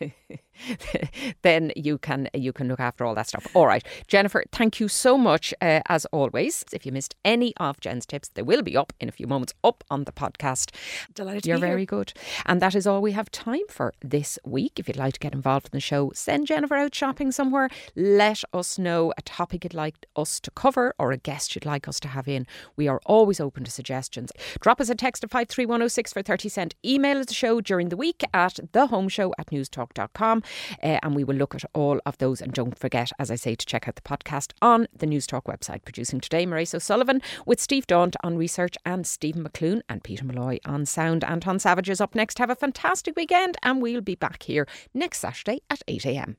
[1.42, 3.46] then you can you can look after all that stuff.
[3.54, 6.64] All right, Jennifer, thank you so much uh, as always.
[6.72, 9.54] If you missed any of Jen's tips, they will be up in a few moments
[9.64, 10.70] up on the podcast.
[11.14, 11.68] Delighted to You're be here.
[11.68, 12.12] very good.
[12.44, 14.78] And that is all we have time for this week.
[14.78, 17.68] If you'd like to get involved in the show, send Jennifer out shopping somewhere.
[17.94, 21.88] Let us know a topic you'd like us to cover or a guest you'd like
[21.88, 22.46] us to have in.
[22.76, 24.32] We are always open to suggestions.
[24.60, 26.74] Drop us a text of 53106 for 30 cent.
[26.84, 30.42] Email us the show during the week at thehomeshow at newstalk.com
[30.82, 32.40] uh, and we will look at all of those.
[32.40, 35.84] And don't forget, as I say, to check out the podcast on the Newstalk website.
[35.84, 40.58] Producing today, Maurice O'Sullivan with Steve Daunt on research and Stephen McClune and Peter Malloy
[40.64, 41.24] on sound.
[41.24, 42.38] Anton Savage is up next.
[42.38, 46.34] Have a fantastic weekend and we'll be back here next Saturday at 8am.